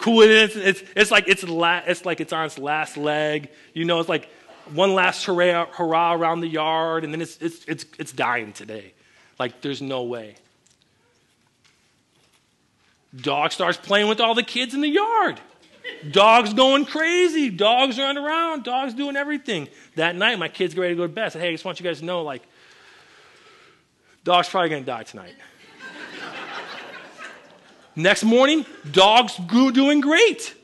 Coincidence. 0.00 0.56
It's, 0.56 0.90
it's, 0.96 1.10
like 1.10 1.28
it's, 1.28 1.44
la- 1.44 1.82
it's 1.86 2.04
like 2.04 2.20
it's 2.20 2.32
on 2.32 2.46
its 2.46 2.58
last 2.58 2.96
leg. 2.96 3.50
You 3.72 3.84
know, 3.84 4.00
it's 4.00 4.08
like 4.08 4.28
one 4.72 4.94
last 4.94 5.24
hurrah, 5.24 5.66
hurrah 5.66 6.14
around 6.14 6.40
the 6.40 6.48
yard, 6.48 7.04
and 7.04 7.12
then 7.12 7.20
it's, 7.20 7.36
it's, 7.38 7.64
it's, 7.66 7.86
it's 7.98 8.12
dying 8.12 8.52
today. 8.52 8.92
Like, 9.38 9.60
there's 9.60 9.82
no 9.82 10.04
way. 10.04 10.36
Dog 13.16 13.52
starts 13.52 13.78
playing 13.78 14.08
with 14.08 14.20
all 14.20 14.34
the 14.34 14.42
kids 14.42 14.74
in 14.74 14.80
the 14.80 14.88
yard. 14.88 15.40
Dogs 16.10 16.54
going 16.54 16.84
crazy. 16.84 17.50
Dogs 17.50 17.98
running 17.98 18.22
around. 18.22 18.64
Dogs 18.64 18.94
doing 18.94 19.16
everything. 19.16 19.68
That 19.96 20.16
night, 20.16 20.38
my 20.38 20.48
kids 20.48 20.74
get 20.74 20.80
ready 20.80 20.94
to 20.94 20.98
go 20.98 21.06
to 21.06 21.12
bed. 21.12 21.26
I 21.26 21.28
said, 21.28 21.42
hey, 21.42 21.48
I 21.48 21.52
just 21.52 21.64
want 21.64 21.78
you 21.78 21.84
guys 21.84 22.00
to 22.00 22.04
know, 22.04 22.22
like, 22.22 22.42
dog's 24.24 24.48
probably 24.48 24.70
going 24.70 24.82
to 24.82 24.86
die 24.86 25.02
tonight. 25.02 25.34
Next 27.96 28.24
morning, 28.24 28.66
dog's 28.90 29.36
doing 29.36 30.00
great. 30.00 30.54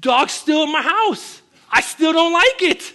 Dog's 0.00 0.32
still 0.32 0.62
in 0.62 0.72
my 0.72 0.82
house. 0.82 1.42
I 1.70 1.82
still 1.82 2.12
don't 2.12 2.32
like 2.32 2.62
it. 2.62 2.92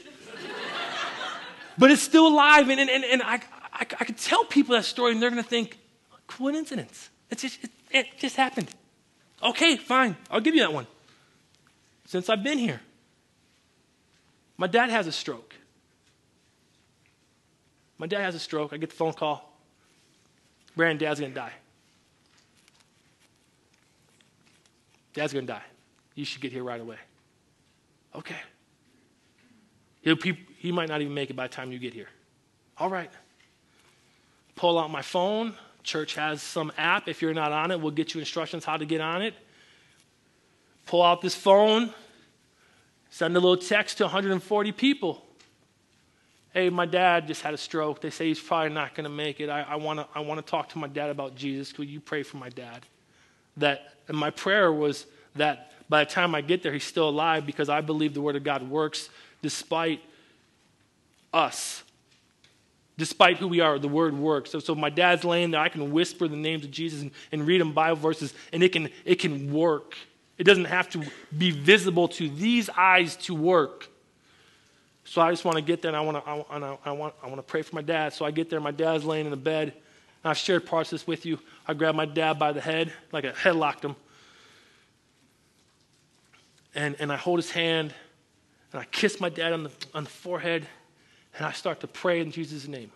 but 1.77 1.91
it's 1.91 2.01
still 2.01 2.27
alive. 2.27 2.69
And, 2.69 2.79
and, 2.79 2.89
and 2.89 3.03
and 3.03 3.21
I, 3.21 3.35
I, 3.71 3.81
I 3.81 4.05
could 4.05 4.17
tell 4.17 4.43
people 4.45 4.75
that 4.75 4.85
story, 4.85 5.11
and 5.11 5.21
they're 5.21 5.29
going 5.29 5.41
to 5.41 5.47
think, 5.47 5.77
coincidence. 6.27 7.09
It's 7.29 7.43
just, 7.43 7.63
it, 7.63 7.71
it 7.91 8.07
just 8.17 8.35
happened. 8.35 8.69
Okay, 9.43 9.77
fine. 9.77 10.15
I'll 10.31 10.41
give 10.41 10.55
you 10.55 10.61
that 10.61 10.73
one. 10.73 10.87
Since 12.05 12.29
I've 12.29 12.43
been 12.43 12.57
here, 12.57 12.81
my 14.57 14.67
dad 14.67 14.89
has 14.89 15.05
a 15.05 15.11
stroke. 15.11 15.55
My 17.97 18.07
dad 18.07 18.21
has 18.21 18.35
a 18.35 18.39
stroke. 18.39 18.73
I 18.73 18.77
get 18.77 18.89
the 18.89 18.95
phone 18.95 19.13
call. 19.13 19.53
Brandon, 20.75 21.07
dad's 21.07 21.19
going 21.19 21.31
to 21.31 21.39
die. 21.39 21.53
Dad's 25.15 25.33
going 25.33 25.47
to 25.47 25.53
die. 25.53 25.63
You 26.13 26.25
should 26.25 26.41
get 26.41 26.51
here 26.51 26.63
right 26.63 26.79
away. 26.79 26.97
Okay. 28.13 28.35
He'll, 30.01 30.17
he, 30.57 30.71
might 30.71 30.89
not 30.89 31.01
even 31.01 31.13
make 31.13 31.29
it 31.29 31.35
by 31.35 31.47
the 31.47 31.53
time 31.53 31.71
you 31.71 31.79
get 31.79 31.93
here. 31.93 32.09
All 32.77 32.89
right. 32.89 33.09
Pull 34.55 34.77
out 34.77 34.91
my 34.91 35.01
phone. 35.01 35.53
Church 35.83 36.15
has 36.15 36.41
some 36.41 36.71
app. 36.77 37.07
If 37.07 37.21
you're 37.21 37.33
not 37.33 37.51
on 37.51 37.71
it, 37.71 37.79
we'll 37.79 37.91
get 37.91 38.13
you 38.13 38.19
instructions 38.19 38.65
how 38.65 38.77
to 38.77 38.85
get 38.85 39.01
on 39.01 39.21
it. 39.21 39.33
Pull 40.85 41.01
out 41.01 41.21
this 41.21 41.33
phone. 41.33 41.93
Send 43.09 43.35
a 43.35 43.39
little 43.39 43.57
text 43.57 43.97
to 43.99 44.03
140 44.03 44.71
people. 44.73 45.25
Hey, 46.53 46.69
my 46.69 46.85
dad 46.85 47.27
just 47.27 47.41
had 47.41 47.53
a 47.53 47.57
stroke. 47.57 48.01
They 48.01 48.09
say 48.09 48.27
he's 48.27 48.39
probably 48.39 48.69
not 48.69 48.95
going 48.95 49.05
to 49.05 49.09
make 49.09 49.39
it. 49.39 49.49
I, 49.49 49.61
I 49.61 49.75
want 49.75 49.99
to 49.99 50.07
I 50.13 50.19
wanna 50.21 50.41
talk 50.41 50.69
to 50.69 50.77
my 50.77 50.87
dad 50.87 51.09
about 51.09 51.35
Jesus. 51.35 51.73
Could 51.73 51.89
you 51.89 51.99
pray 51.99 52.23
for 52.23 52.37
my 52.37 52.49
dad? 52.49 52.85
That, 53.57 53.93
my 54.11 54.29
prayer 54.29 54.71
was 54.71 55.05
that 55.35 55.71
by 55.89 56.03
the 56.03 56.09
time 56.09 56.33
I 56.35 56.41
get 56.41 56.63
there, 56.63 56.73
he's 56.73 56.83
still 56.83 57.09
alive 57.09 57.45
because 57.45 57.69
I 57.69 57.81
believe 57.81 58.13
the 58.13 58.21
Word 58.21 58.35
of 58.35 58.43
God 58.43 58.69
works 58.69 59.09
despite 59.41 60.01
us 61.33 61.83
Despite 62.97 63.37
who 63.37 63.47
we 63.47 63.59
are, 63.59 63.77
the 63.77 63.89
word 63.89 64.17
works. 64.17 64.51
So, 64.51 64.59
so 64.59 64.73
my 64.73 64.89
dad's 64.89 65.25
laying 65.25 65.51
there, 65.51 65.59
I 65.59 65.69
can 65.69 65.91
whisper 65.91 66.27
the 66.27 66.37
names 66.37 66.63
of 66.63 66.71
Jesus 66.71 67.01
and, 67.01 67.11
and 67.31 67.45
read 67.45 67.59
them 67.59 67.73
Bible 67.73 67.97
verses, 67.97 68.33
and 68.53 68.63
it 68.63 68.71
can, 68.71 68.89
it 69.03 69.15
can 69.15 69.51
work. 69.51 69.95
It 70.37 70.45
doesn't 70.45 70.65
have 70.65 70.89
to 70.91 71.03
be 71.37 71.51
visible 71.51 72.07
to 72.09 72.29
these 72.29 72.69
eyes 72.69 73.17
to 73.17 73.35
work. 73.35 73.89
So 75.03 75.21
I 75.21 75.29
just 75.31 75.45
want 75.45 75.57
to 75.57 75.61
get 75.61 75.81
there 75.81 75.89
and 75.89 75.97
I 75.97 76.01
want 76.01 76.23
to, 76.23 76.29
I, 76.29 76.77
I, 76.85 76.91
want, 76.91 77.13
I 77.21 77.27
want 77.27 77.37
to 77.37 77.43
pray 77.43 77.61
for 77.61 77.75
my 77.75 77.81
dad. 77.81 78.13
So 78.13 78.25
I 78.25 78.31
get 78.31 78.49
there, 78.49 78.59
my 78.59 78.71
dad's 78.71 79.05
laying 79.05 79.25
in 79.25 79.31
the 79.31 79.37
bed. 79.37 79.73
And 80.25 80.31
I've 80.31 80.39
shared 80.39 80.65
parts 80.65 80.91
of 80.91 80.97
this 80.97 81.05
with 81.05 81.23
you. 81.27 81.37
I 81.67 81.75
grabbed 81.75 81.95
my 81.95 82.07
dad 82.07 82.39
by 82.39 82.51
the 82.51 82.59
head, 82.59 82.91
like 83.11 83.25
I 83.25 83.31
headlocked 83.31 83.83
him. 83.83 83.95
And, 86.73 86.95
and 86.97 87.13
I 87.13 87.15
hold 87.15 87.37
his 87.37 87.51
hand 87.51 87.93
and 88.71 88.81
I 88.81 88.85
kiss 88.85 89.21
my 89.21 89.29
dad 89.29 89.53
on 89.53 89.61
the, 89.61 89.71
on 89.93 90.05
the 90.05 90.09
forehead 90.09 90.65
and 91.37 91.45
I 91.45 91.51
start 91.51 91.79
to 91.81 91.87
pray 91.87 92.21
in 92.21 92.31
Jesus' 92.31 92.67
name. 92.67 92.91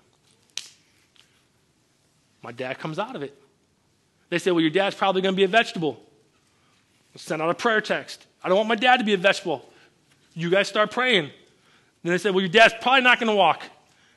My 2.42 2.52
dad 2.52 2.80
comes 2.80 2.98
out 2.98 3.16
of 3.16 3.22
it. 3.22 3.40
They 4.30 4.40
say, 4.40 4.50
Well, 4.50 4.62
your 4.62 4.72
dad's 4.72 4.96
probably 4.96 5.22
going 5.22 5.36
to 5.36 5.38
be 5.38 5.44
a 5.44 5.48
vegetable. 5.48 6.02
Send 7.16 7.44
out 7.44 7.50
a 7.52 7.54
prayer 7.54 7.80
text. 7.80 8.26
I 8.44 8.50
don't 8.50 8.58
want 8.58 8.70
my 8.70 8.76
dad 8.76 8.98
to 8.98 9.04
be 9.04 9.14
a 9.14 9.18
vegetable. 9.18 9.70
You 10.34 10.50
guys 10.50 10.68
start 10.68 10.90
praying. 10.90 11.30
Then 12.02 12.12
they 12.12 12.18
said, 12.18 12.34
Well, 12.34 12.42
your 12.42 12.50
dad's 12.50 12.74
probably 12.82 13.02
not 13.02 13.20
going 13.20 13.30
to 13.30 13.36
walk. 13.36 13.62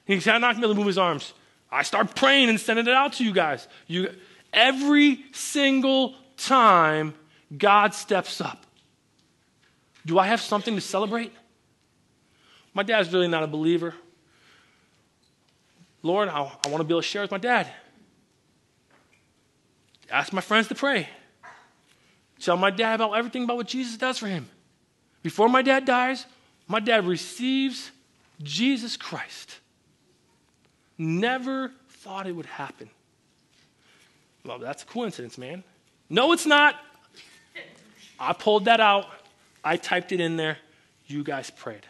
He's 0.07 0.25
not 0.25 0.41
going 0.41 0.55
to 0.55 0.61
be 0.61 0.65
able 0.65 0.73
to 0.73 0.79
move 0.79 0.87
his 0.87 0.97
arms. 0.97 1.35
I 1.73 1.83
start 1.83 2.15
praying 2.15 2.51
and 2.51 2.61
sending 2.61 2.87
it 2.87 2.93
out 2.93 3.15
to 3.15 3.25
you 3.25 3.33
guys. 3.33 3.67
You, 3.87 4.15
every 4.53 5.25
single 5.33 6.15
time, 6.37 7.15
God 7.57 7.95
steps 7.95 8.43
up. 8.43 8.67
Do 10.05 10.19
I 10.19 10.27
have 10.27 10.41
something 10.41 10.75
to 10.75 10.83
celebrate? 10.83 11.33
My 12.75 12.83
dad's 12.83 13.11
really 13.11 13.29
not 13.29 13.43
a 13.43 13.47
believer. 13.47 13.95
Lord, 16.03 16.29
I, 16.29 16.41
I 16.41 16.69
want 16.69 16.79
to 16.79 16.85
be 16.85 16.93
able 16.93 17.01
to 17.01 17.07
share 17.07 17.23
with 17.23 17.31
my 17.31 17.39
dad. 17.39 17.67
Ask 20.11 20.33
my 20.33 20.41
friends 20.43 20.69
to 20.69 20.75
pray. 20.75 21.09
Tell 22.39 22.57
my 22.57 22.71
dad 22.71 22.97
about 22.97 23.13
everything 23.13 23.45
about 23.45 23.57
what 23.57 23.69
Jesus 23.69 23.97
does 23.97 24.19
for 24.19 24.27
him. 24.27 24.49
Before 25.23 25.49
my 25.49 25.63
dad 25.63 25.87
dies, 25.87 26.27
my 26.67 26.81
dad 26.81 27.07
receives 27.07 27.93
Jesus 28.43 28.97
Christ. 28.97 29.61
Never 31.03 31.73
thought 31.89 32.29
it 32.29 32.33
would 32.33 32.47
happen. 32.47 32.89
Well, 34.45 34.61
that's 34.61 34.85
a 34.85 34.87
coincidence, 34.87 35.37
man. 35.37 35.65
No, 36.09 36.31
it's 36.31 36.47
not. 36.47 36.77
I 38.21 38.33
pulled 38.33 38.67
that 38.67 38.79
out. 38.79 39.07
I 39.65 39.79
typed 39.79 40.13
it 40.13 40.21
in 40.21 40.37
there. 40.37 40.59
You 41.09 41.25
guys 41.25 41.51
prayed. 41.51 41.85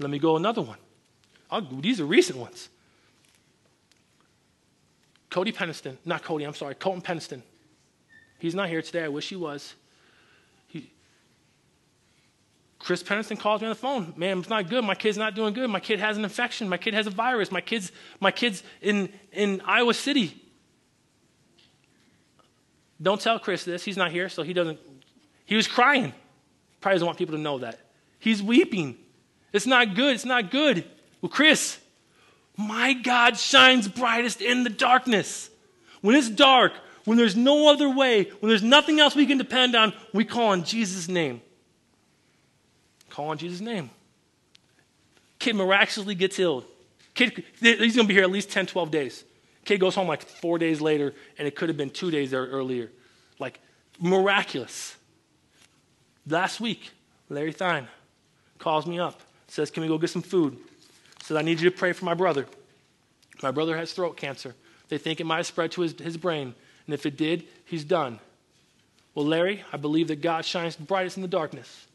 Let 0.00 0.10
me 0.10 0.18
go 0.18 0.36
another 0.36 0.62
one. 0.62 0.78
I'll, 1.48 1.60
these 1.60 2.00
are 2.00 2.04
recent 2.04 2.40
ones. 2.40 2.70
Cody 5.30 5.52
Peniston, 5.52 5.96
not 6.04 6.24
Cody, 6.24 6.44
I'm 6.44 6.54
sorry, 6.54 6.74
Colton 6.74 7.02
Peniston. 7.02 7.42
He's 8.40 8.56
not 8.56 8.68
here 8.68 8.82
today. 8.82 9.04
I 9.04 9.08
wish 9.08 9.28
he 9.28 9.36
was. 9.36 9.74
He, 10.66 10.90
Chris 12.80 13.02
Peniston 13.02 13.38
calls 13.38 13.60
me 13.60 13.66
on 13.66 13.72
the 13.72 13.78
phone. 13.78 14.14
Man, 14.16 14.38
it's 14.38 14.48
not 14.48 14.68
good. 14.68 14.82
My 14.84 14.94
kid's 14.94 15.18
not 15.18 15.34
doing 15.34 15.52
good. 15.52 15.68
My 15.68 15.80
kid 15.80 16.00
has 16.00 16.16
an 16.16 16.24
infection. 16.24 16.68
My 16.68 16.78
kid 16.78 16.94
has 16.94 17.06
a 17.06 17.10
virus. 17.10 17.52
My 17.52 17.60
kid's, 17.60 17.92
my 18.20 18.30
kid's 18.30 18.62
in, 18.80 19.12
in 19.32 19.60
Iowa 19.66 19.92
City. 19.92 20.42
Don't 23.00 23.20
tell 23.20 23.38
Chris 23.38 23.64
this. 23.64 23.84
He's 23.84 23.98
not 23.98 24.10
here, 24.10 24.30
so 24.30 24.42
he 24.42 24.54
doesn't. 24.54 24.78
He 25.44 25.56
was 25.56 25.68
crying. 25.68 26.14
Probably 26.80 26.94
doesn't 26.94 27.06
want 27.06 27.18
people 27.18 27.36
to 27.36 27.40
know 27.40 27.58
that. 27.58 27.78
He's 28.18 28.42
weeping. 28.42 28.96
It's 29.52 29.66
not 29.66 29.94
good. 29.94 30.14
It's 30.14 30.24
not 30.24 30.50
good. 30.50 30.84
Well, 31.20 31.30
Chris, 31.30 31.78
my 32.56 32.94
God 32.94 33.36
shines 33.36 33.88
brightest 33.88 34.40
in 34.40 34.64
the 34.64 34.70
darkness. 34.70 35.50
When 36.00 36.16
it's 36.16 36.30
dark, 36.30 36.72
when 37.04 37.18
there's 37.18 37.36
no 37.36 37.70
other 37.70 37.90
way, 37.90 38.24
when 38.40 38.48
there's 38.48 38.62
nothing 38.62 39.00
else 39.00 39.14
we 39.14 39.26
can 39.26 39.36
depend 39.36 39.74
on, 39.74 39.92
we 40.14 40.24
call 40.24 40.48
on 40.48 40.64
Jesus' 40.64 41.08
name. 41.08 41.42
Call 43.10 43.28
on 43.28 43.38
Jesus' 43.38 43.60
name. 43.60 43.90
Kid 45.38 45.56
miraculously 45.56 46.14
gets 46.14 46.36
healed. 46.36 46.64
Kid, 47.14 47.44
he's 47.60 47.96
going 47.96 48.06
to 48.06 48.08
be 48.08 48.14
here 48.14 48.22
at 48.22 48.30
least 48.30 48.50
10, 48.50 48.66
12 48.66 48.90
days. 48.90 49.24
Kid 49.64 49.78
goes 49.78 49.94
home 49.94 50.08
like 50.08 50.22
four 50.22 50.58
days 50.58 50.80
later, 50.80 51.14
and 51.38 51.46
it 51.46 51.54
could 51.54 51.68
have 51.68 51.76
been 51.76 51.90
two 51.90 52.10
days 52.10 52.32
earlier. 52.32 52.90
Like, 53.38 53.60
miraculous. 53.98 54.96
Last 56.26 56.60
week, 56.60 56.90
Larry 57.28 57.52
Thine 57.52 57.88
calls 58.58 58.86
me 58.86 58.98
up, 58.98 59.20
says, 59.48 59.70
Can 59.70 59.82
we 59.82 59.88
go 59.88 59.98
get 59.98 60.10
some 60.10 60.22
food? 60.22 60.58
said, 61.22 61.36
I 61.36 61.42
need 61.42 61.60
you 61.60 61.70
to 61.70 61.76
pray 61.76 61.92
for 61.92 62.04
my 62.04 62.14
brother. 62.14 62.46
My 63.42 63.50
brother 63.50 63.76
has 63.76 63.92
throat 63.92 64.16
cancer. 64.16 64.54
They 64.88 64.98
think 64.98 65.20
it 65.20 65.24
might 65.24 65.36
have 65.38 65.46
spread 65.46 65.72
to 65.72 65.82
his, 65.82 65.92
his 65.92 66.16
brain. 66.16 66.54
And 66.86 66.94
if 66.94 67.06
it 67.06 67.16
did, 67.16 67.44
he's 67.64 67.84
done. 67.84 68.18
Well, 69.14 69.26
Larry, 69.26 69.64
I 69.72 69.76
believe 69.76 70.08
that 70.08 70.22
God 70.22 70.44
shines 70.44 70.76
brightest 70.76 71.16
in 71.16 71.22
the 71.22 71.28
darkness. 71.28 71.86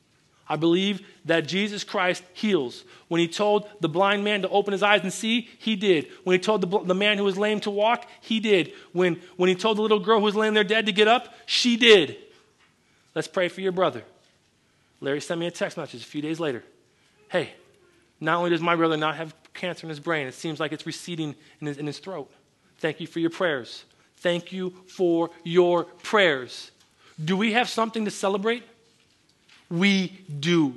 I 0.47 0.55
believe 0.57 1.05
that 1.25 1.47
Jesus 1.47 1.83
Christ 1.83 2.23
heals. 2.33 2.83
When 3.07 3.19
he 3.19 3.27
told 3.27 3.67
the 3.81 3.89
blind 3.89 4.23
man 4.23 4.43
to 4.43 4.49
open 4.49 4.73
his 4.73 4.83
eyes 4.83 5.01
and 5.01 5.11
see, 5.11 5.49
he 5.57 5.75
did. 5.75 6.07
When 6.23 6.35
he 6.35 6.39
told 6.39 6.61
the, 6.61 6.79
the 6.79 6.93
man 6.93 7.17
who 7.17 7.23
was 7.23 7.37
lame 7.37 7.59
to 7.61 7.71
walk, 7.71 8.07
he 8.21 8.39
did. 8.39 8.73
When, 8.91 9.19
when 9.37 9.49
he 9.49 9.55
told 9.55 9.77
the 9.77 9.81
little 9.81 9.99
girl 9.99 10.19
who 10.19 10.25
was 10.25 10.35
laying 10.35 10.53
there 10.53 10.63
dead 10.63 10.85
to 10.85 10.91
get 10.91 11.07
up, 11.07 11.33
she 11.47 11.77
did. 11.77 12.17
Let's 13.15 13.27
pray 13.27 13.47
for 13.47 13.61
your 13.61 13.71
brother. 13.71 14.03
Larry 15.01 15.21
sent 15.21 15.39
me 15.39 15.47
a 15.47 15.51
text 15.51 15.77
message 15.77 16.01
a 16.01 16.05
few 16.05 16.21
days 16.21 16.39
later. 16.39 16.63
Hey, 17.29 17.53
not 18.19 18.37
only 18.37 18.51
does 18.51 18.61
my 18.61 18.75
brother 18.75 18.97
not 18.97 19.15
have 19.15 19.33
cancer 19.53 19.85
in 19.85 19.89
his 19.89 19.99
brain, 19.99 20.27
it 20.27 20.33
seems 20.33 20.59
like 20.59 20.71
it's 20.71 20.85
receding 20.85 21.35
in 21.59 21.67
his, 21.67 21.77
in 21.77 21.87
his 21.87 21.99
throat. 21.99 22.31
Thank 22.77 22.99
you 22.99 23.07
for 23.07 23.19
your 23.19 23.29
prayers. 23.29 23.83
Thank 24.17 24.51
you 24.51 24.73
for 24.87 25.31
your 25.43 25.85
prayers. 25.85 26.71
Do 27.23 27.35
we 27.37 27.53
have 27.53 27.69
something 27.69 28.05
to 28.05 28.11
celebrate? 28.11 28.63
We 29.69 30.07
do. 30.39 30.75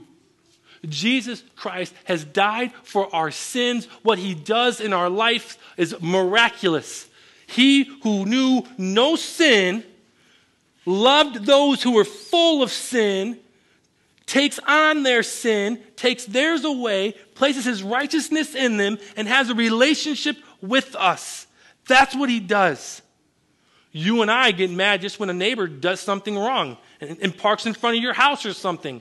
Jesus 0.88 1.42
Christ 1.56 1.92
has 2.04 2.24
died 2.24 2.72
for 2.82 3.14
our 3.14 3.30
sins. 3.30 3.86
What 4.02 4.18
he 4.18 4.34
does 4.34 4.80
in 4.80 4.92
our 4.92 5.10
life 5.10 5.58
is 5.76 5.96
miraculous. 6.00 7.08
He 7.46 7.84
who 8.02 8.26
knew 8.26 8.62
no 8.76 9.16
sin 9.16 9.82
loved 10.86 11.44
those 11.44 11.82
who 11.82 11.92
were 11.92 12.04
full 12.04 12.62
of 12.62 12.70
sin 12.70 13.38
takes 14.28 14.58
on 14.60 15.02
their 15.02 15.22
sin, 15.22 15.80
takes 15.96 16.26
theirs 16.26 16.64
away, 16.64 17.12
places 17.34 17.64
his 17.64 17.82
righteousness 17.82 18.54
in 18.54 18.76
them, 18.76 18.98
and 19.16 19.26
has 19.26 19.48
a 19.48 19.54
relationship 19.54 20.36
with 20.60 20.94
us. 20.94 21.46
That's 21.88 22.14
what 22.14 22.28
he 22.28 22.38
does. 22.38 23.00
You 23.90 24.22
and 24.22 24.30
I 24.30 24.50
get 24.50 24.70
mad 24.70 25.00
just 25.00 25.18
when 25.18 25.30
a 25.30 25.34
neighbor 25.34 25.66
does 25.66 26.00
something 26.00 26.36
wrong 26.36 26.76
and, 27.00 27.18
and 27.20 27.36
parks 27.36 27.66
in 27.66 27.74
front 27.74 27.96
of 27.96 28.02
your 28.02 28.12
house 28.12 28.44
or 28.44 28.52
something. 28.52 29.00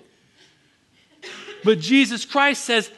But 1.64 1.80
Jesus 1.80 2.26
Christ 2.26 2.64
says, 2.64 2.90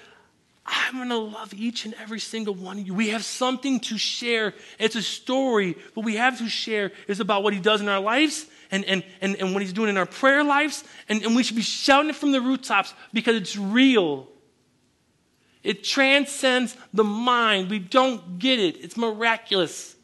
I'm 0.66 0.98
going 0.98 1.10
to 1.10 1.18
love 1.18 1.52
each 1.56 1.86
and 1.86 1.96
every 1.96 2.20
single 2.20 2.54
one 2.54 2.78
of 2.78 2.86
you. 2.86 2.94
We 2.94 3.10
have 3.10 3.26
something 3.26 3.80
to 3.82 3.98
share. 3.98 4.54
It's 4.78 4.96
a 4.96 5.02
story, 5.02 5.76
but 5.96 6.04
we 6.04 6.16
have 6.18 6.38
to 6.38 6.48
share 6.48 6.92
is 7.08 7.20
about 7.20 7.42
what 7.42 7.54
he 7.54 7.60
does 7.60 7.82
in 7.82 7.90
our 7.90 8.00
lives 8.00 8.46
and, 8.70 8.86
and, 8.86 9.04
and, 9.20 9.36
and 9.38 9.54
what 9.54 9.64
he's 9.64 9.74
doing 9.74 9.90
in 9.90 9.98
our 9.98 10.06
prayer 10.06 10.44
lives. 10.44 10.84
And, 11.08 11.24
and 11.24 11.36
we 11.36 11.42
should 11.42 11.56
be 11.56 11.64
shouting 11.64 12.12
it 12.12 12.16
from 12.16 12.32
the 12.32 12.42
rooftops 12.42 12.94
because 13.14 13.36
it's 13.36 13.58
real. 13.58 14.28
It 15.64 15.84
transcends 15.84 16.78
the 16.94 17.04
mind. 17.04 17.72
We 17.72 17.80
don't 17.80 18.38
get 18.38 18.60
it. 18.60 18.78
It's 18.84 18.96
miraculous. 18.96 19.96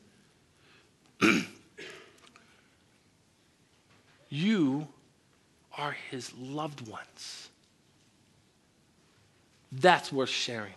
you 4.35 4.87
are 5.77 5.95
his 6.11 6.33
loved 6.37 6.87
ones. 6.87 7.49
That's 9.71 10.11
worth 10.11 10.29
sharing. 10.29 10.73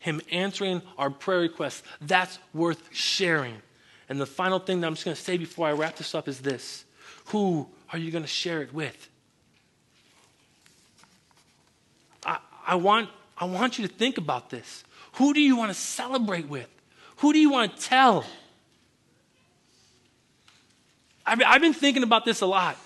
Him 0.00 0.20
answering 0.30 0.82
our 0.96 1.10
prayer 1.10 1.40
requests, 1.40 1.82
that's 2.00 2.38
worth 2.54 2.82
sharing. 2.92 3.56
And 4.08 4.20
the 4.20 4.26
final 4.26 4.58
thing 4.58 4.80
that 4.80 4.86
I'm 4.86 4.94
just 4.94 5.04
going 5.04 5.16
to 5.16 5.22
say 5.22 5.36
before 5.36 5.66
I 5.66 5.72
wrap 5.72 5.96
this 5.96 6.14
up 6.14 6.28
is 6.28 6.40
this 6.40 6.84
who 7.26 7.68
are 7.92 7.98
you 7.98 8.10
going 8.10 8.24
to 8.24 8.28
share 8.28 8.62
it 8.62 8.72
with? 8.72 9.08
I, 12.24 12.38
I, 12.66 12.74
want, 12.76 13.10
I 13.36 13.44
want 13.44 13.78
you 13.78 13.86
to 13.86 13.92
think 13.92 14.18
about 14.18 14.50
this. 14.50 14.84
Who 15.14 15.34
do 15.34 15.40
you 15.40 15.56
want 15.56 15.70
to 15.70 15.74
celebrate 15.74 16.48
with? 16.48 16.68
Who 17.18 17.32
do 17.32 17.38
you 17.38 17.50
want 17.50 17.76
to 17.76 17.82
tell? 17.82 18.24
I've, 21.26 21.42
I've 21.44 21.60
been 21.60 21.74
thinking 21.74 22.02
about 22.02 22.24
this 22.24 22.40
a 22.40 22.46
lot. 22.46 22.78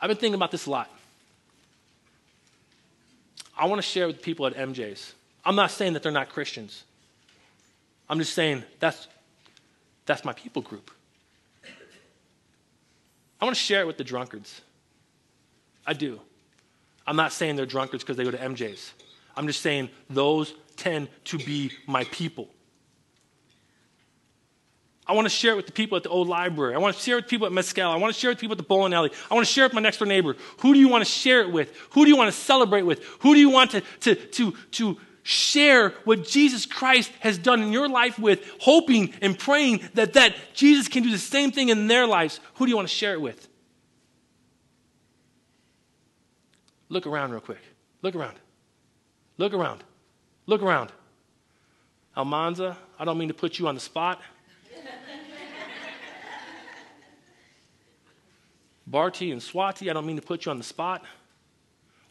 I've 0.00 0.08
been 0.08 0.16
thinking 0.16 0.34
about 0.34 0.50
this 0.50 0.66
a 0.66 0.70
lot. 0.70 0.90
I 3.56 3.66
want 3.66 3.82
to 3.82 3.86
share 3.86 4.06
with 4.06 4.22
people 4.22 4.46
at 4.46 4.54
MJ's. 4.54 5.14
I'm 5.44 5.56
not 5.56 5.70
saying 5.70 5.94
that 5.94 6.02
they're 6.02 6.12
not 6.12 6.28
Christians. 6.28 6.84
I'm 8.08 8.18
just 8.18 8.34
saying 8.34 8.62
that's 8.78 9.08
that's 10.06 10.24
my 10.24 10.32
people 10.32 10.62
group. 10.62 10.90
I 13.40 13.44
want 13.44 13.56
to 13.56 13.62
share 13.62 13.82
it 13.82 13.86
with 13.86 13.98
the 13.98 14.04
drunkards. 14.04 14.60
I 15.86 15.92
do. 15.92 16.20
I'm 17.06 17.16
not 17.16 17.32
saying 17.32 17.56
they're 17.56 17.66
drunkards 17.66 18.02
because 18.02 18.16
they 18.16 18.24
go 18.24 18.30
to 18.30 18.38
MJ's. 18.38 18.92
I'm 19.36 19.46
just 19.46 19.60
saying 19.60 19.90
those 20.10 20.54
tend 20.76 21.08
to 21.24 21.38
be 21.38 21.72
my 21.86 22.04
people. 22.04 22.48
I 25.08 25.14
want 25.14 25.24
to 25.24 25.30
share 25.30 25.52
it 25.52 25.56
with 25.56 25.66
the 25.66 25.72
people 25.72 25.96
at 25.96 26.02
the 26.02 26.10
old 26.10 26.28
library. 26.28 26.74
I 26.74 26.78
want 26.78 26.94
to 26.94 27.02
share 27.02 27.16
it 27.16 27.22
with 27.22 27.30
people 27.30 27.46
at 27.46 27.52
Mescal. 27.52 27.90
I 27.90 27.96
want 27.96 28.12
to 28.14 28.20
share 28.20 28.30
it 28.30 28.34
with 28.34 28.40
people 28.40 28.52
at 28.52 28.58
the 28.58 28.64
bowling 28.64 28.92
alley. 28.92 29.10
I 29.30 29.34
want 29.34 29.46
to 29.46 29.52
share 29.52 29.64
it 29.64 29.68
with 29.68 29.74
my 29.74 29.80
next 29.80 29.98
door 29.98 30.06
neighbor. 30.06 30.36
Who 30.58 30.74
do 30.74 30.78
you 30.78 30.88
want 30.88 31.02
to 31.02 31.10
share 31.10 31.40
it 31.40 31.50
with? 31.50 31.74
Who 31.92 32.04
do 32.04 32.10
you 32.10 32.16
want 32.16 32.32
to 32.32 32.38
celebrate 32.38 32.82
with? 32.82 33.02
Who 33.20 33.32
do 33.32 33.40
you 33.40 33.48
want 33.48 33.70
to, 33.70 33.80
to, 34.00 34.14
to, 34.14 34.52
to 34.72 34.98
share 35.22 35.90
what 36.04 36.24
Jesus 36.24 36.66
Christ 36.66 37.10
has 37.20 37.38
done 37.38 37.62
in 37.62 37.72
your 37.72 37.88
life 37.88 38.18
with, 38.18 38.46
hoping 38.60 39.14
and 39.22 39.38
praying 39.38 39.80
that, 39.94 40.12
that 40.12 40.34
Jesus 40.52 40.88
can 40.88 41.02
do 41.02 41.10
the 41.10 41.16
same 41.16 41.52
thing 41.52 41.70
in 41.70 41.86
their 41.86 42.06
lives? 42.06 42.38
Who 42.54 42.66
do 42.66 42.70
you 42.70 42.76
want 42.76 42.88
to 42.88 42.94
share 42.94 43.14
it 43.14 43.20
with? 43.22 43.48
Look 46.90 47.06
around 47.06 47.30
real 47.30 47.40
quick. 47.40 47.62
Look 48.02 48.14
around. 48.14 48.36
Look 49.38 49.54
around. 49.54 49.82
Look 50.46 50.62
around. 50.62 50.92
Almanza, 52.14 52.76
I 52.98 53.06
don't 53.06 53.16
mean 53.16 53.28
to 53.28 53.34
put 53.34 53.58
you 53.58 53.68
on 53.68 53.74
the 53.74 53.80
spot. 53.80 54.20
Barty 58.90 59.32
and 59.32 59.40
Swati, 59.40 59.90
I 59.90 59.92
don't 59.92 60.06
mean 60.06 60.16
to 60.16 60.22
put 60.22 60.46
you 60.46 60.50
on 60.50 60.56
the 60.56 60.64
spot. 60.64 61.04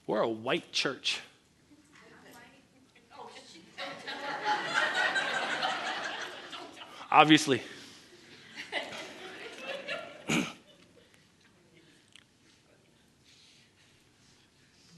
We're 0.06 0.22
a 0.22 0.30
white 0.30 0.72
church. 0.72 1.20
Obviously. 7.12 7.62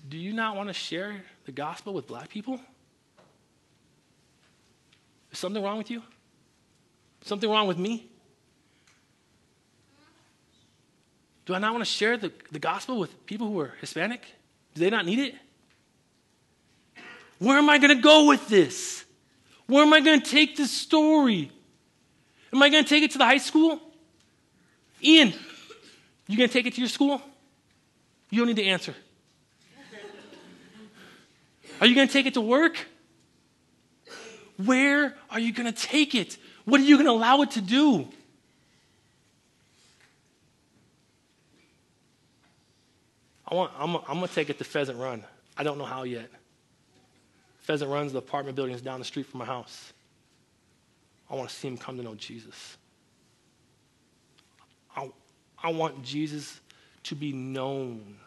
Do 0.09 0.17
you 0.17 0.33
not 0.33 0.57
want 0.57 0.67
to 0.69 0.73
share 0.73 1.23
the 1.45 1.51
gospel 1.51 1.93
with 1.93 2.07
black 2.07 2.29
people? 2.29 2.59
Is 5.31 5.39
something 5.39 5.63
wrong 5.63 5.77
with 5.77 5.89
you? 5.89 6.01
Something 7.21 7.49
wrong 7.49 7.67
with 7.67 7.77
me? 7.77 8.08
Do 11.49 11.55
I 11.55 11.57
not 11.57 11.73
want 11.73 11.83
to 11.83 11.89
share 11.89 12.15
the, 12.15 12.31
the 12.51 12.59
gospel 12.59 12.99
with 12.99 13.25
people 13.25 13.47
who 13.47 13.59
are 13.59 13.73
Hispanic? 13.81 14.21
Do 14.75 14.81
they 14.81 14.91
not 14.91 15.03
need 15.03 15.17
it? 15.17 15.35
Where 17.39 17.57
am 17.57 17.71
I 17.71 17.79
going 17.79 17.97
to 17.97 18.03
go 18.03 18.27
with 18.27 18.47
this? 18.49 19.03
Where 19.65 19.81
am 19.81 19.91
I 19.91 19.99
going 19.99 20.21
to 20.21 20.29
take 20.29 20.55
this 20.55 20.69
story? 20.69 21.51
Am 22.53 22.62
I 22.62 22.69
going 22.69 22.83
to 22.83 22.88
take 22.88 23.01
it 23.01 23.09
to 23.13 23.17
the 23.17 23.25
high 23.25 23.39
school? 23.39 23.81
Ian, 25.01 25.33
you 26.27 26.38
going 26.38 26.47
to 26.47 26.53
take 26.53 26.67
it 26.67 26.75
to 26.75 26.81
your 26.81 26.88
school? 26.88 27.19
You 28.29 28.41
don't 28.41 28.49
need 28.49 28.57
to 28.57 28.65
answer. 28.65 28.93
Are 31.81 31.88
you 31.88 31.95
going 31.95 32.07
to 32.07 32.13
take 32.13 32.27
it 32.27 32.35
to 32.35 32.41
work? 32.41 32.77
Where 34.63 35.15
are 35.31 35.39
you 35.39 35.51
going 35.51 35.73
to 35.73 35.81
take 35.81 36.13
it? 36.13 36.38
What 36.65 36.79
are 36.79 36.83
you 36.83 36.97
going 36.97 37.07
to 37.07 37.12
allow 37.12 37.41
it 37.41 37.49
to 37.51 37.62
do? 37.62 38.07
I 43.49 43.55
want, 43.55 43.71
I'm, 43.77 43.95
I'm 43.95 44.17
going 44.17 44.27
to 44.27 44.33
take 44.33 44.49
it 44.49 44.57
to 44.59 44.63
Pheasant 44.63 44.99
Run. 44.99 45.23
I 45.57 45.63
don't 45.63 45.77
know 45.77 45.85
how 45.85 46.03
yet. 46.03 46.29
Pheasant 47.59 47.89
Run's 47.89 48.13
the 48.13 48.19
apartment 48.19 48.55
buildings 48.55 48.81
down 48.81 48.99
the 48.99 49.05
street 49.05 49.25
from 49.25 49.39
my 49.39 49.45
house. 49.45 49.93
I 51.29 51.35
want 51.35 51.49
to 51.49 51.55
see 51.55 51.67
him 51.67 51.77
come 51.77 51.97
to 51.97 52.03
know 52.03 52.15
Jesus. 52.15 52.77
I, 54.95 55.09
I 55.62 55.71
want 55.71 56.03
Jesus 56.03 56.59
to 57.03 57.15
be 57.15 57.31
known. 57.31 58.17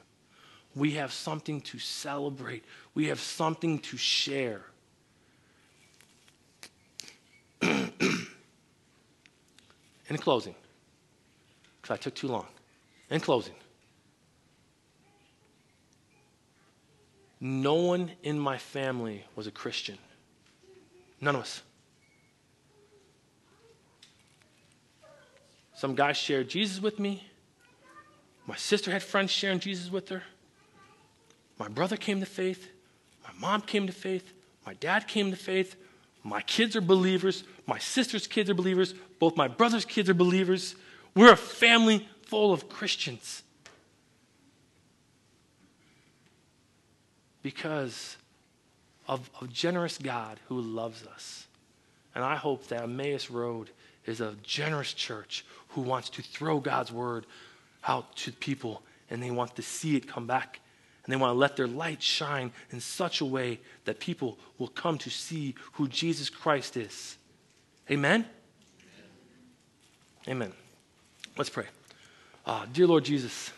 We 0.75 0.93
have 0.93 1.13
something 1.13 1.61
to 1.63 1.79
celebrate, 1.79 2.65
we 2.95 3.09
have 3.09 3.21
something 3.21 3.79
to 3.81 3.97
share. 3.97 4.63
In 7.63 7.89
closing, 10.19 10.55
because 11.81 11.95
I 11.95 11.97
took 11.97 12.15
too 12.15 12.29
long. 12.29 12.47
In 13.11 13.21
closing, 13.21 13.55
No 17.45 17.75
one 17.75 18.13
in 18.23 18.39
my 18.39 18.57
family 18.57 19.25
was 19.35 19.49
a 19.49 19.51
Christian. 19.51 19.99
None 21.21 21.35
of 21.35 21.41
us. 21.41 21.63
Some 25.75 25.97
guy 25.97 26.13
shared 26.13 26.49
Jesus 26.49 26.81
with 26.81 27.01
me. 27.01 27.27
My 28.47 28.55
sister 28.55 28.93
had 28.93 29.03
friends 29.03 29.33
sharing 29.33 29.59
Jesus 29.59 29.91
with 29.91 30.09
her. 30.11 30.23
My 31.59 31.67
brother 31.67 31.97
came 31.97 32.21
to 32.21 32.27
faith. 32.27 32.69
My 33.25 33.33
mom 33.41 33.63
came 33.63 33.89
to 33.89 33.93
faith. 33.93 34.33
My 34.65 34.75
dad 34.75 35.09
came 35.09 35.33
to 35.33 35.37
faith. 35.37 35.75
My 36.23 36.43
kids 36.43 36.77
are 36.77 36.81
believers. 36.81 37.43
My 37.67 37.79
sister's 37.79 38.29
kids 38.29 38.51
are 38.51 38.55
believers. 38.55 38.95
Both 39.19 39.37
my 39.37 39.49
brother's 39.49 39.85
kids 39.85 40.09
are 40.09 40.15
believers. 40.15 40.77
We're 41.17 41.33
a 41.33 41.37
family 41.37 42.09
full 42.25 42.53
of 42.53 42.69
Christians. 42.69 43.43
Because 47.43 48.17
of 49.09 49.29
a 49.41 49.47
generous 49.47 49.99
God 49.99 50.39
who 50.49 50.61
loves 50.61 51.07
us. 51.07 51.47
And 52.15 52.25
I 52.25 52.37
hope 52.37 52.69
that 52.69 52.83
Emmaus 52.83 53.31
Road 53.31 53.71
is 54.07 54.21
a 54.21 54.37
generous 54.43 54.93
church 54.93 55.45
who 55.69 55.81
wants 55.81 56.11
to 56.11 56.23
throw 56.23 56.61
God's 56.61 56.93
word 56.93 57.27
out 57.87 58.15
to 58.17 58.33
people 58.33 58.83
and 59.11 59.23
they 59.23 59.31
want 59.31 59.57
to 59.57 59.63
see 59.63 59.97
it 59.97 60.09
come 60.09 60.27
back. 60.27 60.61
And 61.05 61.13
they 61.13 61.17
want 61.17 61.35
to 61.35 61.39
let 61.39 61.57
their 61.57 61.67
light 61.67 62.01
shine 62.01 62.53
in 62.71 62.81
such 62.81 63.21
a 63.21 63.25
way 63.25 63.59
that 63.85 63.99
people 63.99 64.39
will 64.59 64.69
come 64.69 64.99
to 64.99 65.11
see 65.11 65.57
who 65.73 65.89
Jesus 65.89 66.31
Christ 66.31 66.77
is. 66.77 67.19
Amen? 67.91 68.25
Amen. 70.29 70.53
Let's 71.37 71.51
pray. 71.51 71.67
Uh, 72.47 72.67
dear 72.73 72.87
Lord 72.87 73.05
Jesus, 73.05 73.53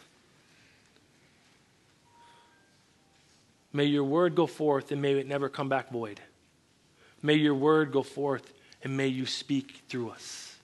May 3.74 3.86
your 3.86 4.04
word 4.04 4.36
go 4.36 4.46
forth 4.46 4.92
and 4.92 5.02
may 5.02 5.14
it 5.14 5.26
never 5.26 5.48
come 5.48 5.68
back 5.68 5.90
void. 5.90 6.20
May 7.22 7.34
your 7.34 7.56
word 7.56 7.90
go 7.90 8.04
forth 8.04 8.54
and 8.84 8.96
may 8.96 9.08
you 9.08 9.26
speak 9.26 9.82
through 9.88 10.10
us. 10.10 10.56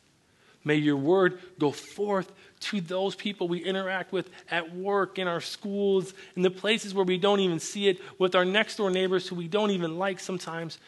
May 0.63 0.77
your 0.77 0.97
word 0.97 1.41
go 1.59 1.73
forth 1.73 2.31
to 2.61 2.81
those 2.81 3.17
people 3.17 3.49
we 3.49 3.59
interact 3.59 4.13
with 4.13 4.31
at 4.51 4.77
work, 4.77 5.19
in 5.19 5.27
our 5.27 5.41
schools, 5.41 6.15
in 6.37 6.43
the 6.43 6.51
places 6.51 6.95
where 6.95 7.05
we 7.05 7.19
don't 7.19 7.41
even 7.41 7.59
see 7.59 7.89
it, 7.89 7.99
with 8.19 8.35
our 8.35 8.45
next 8.45 8.77
door 8.77 8.91
neighbors 8.91 9.27
who 9.27 9.35
we 9.35 9.49
don't 9.49 9.71
even 9.71 9.99
like 9.99 10.21
sometimes, 10.21 10.79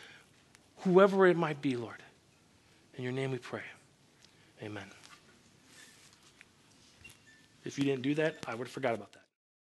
whoever 0.81 1.27
it 1.27 1.37
might 1.37 1.63
be, 1.63 1.77
Lord. 1.77 1.97
In 2.99 3.03
your 3.03 3.13
name 3.13 3.33
we 3.33 3.39
pray. 3.39 3.63
Amen. 4.63 4.85
If 7.65 7.79
you 7.79 7.85
didn't 7.85 8.03
do 8.03 8.15
that, 8.17 8.37
I 8.47 8.55
would 8.55 8.67
have 8.67 8.73
forgot 8.73 8.95
about 8.95 9.13
that. 9.13 9.22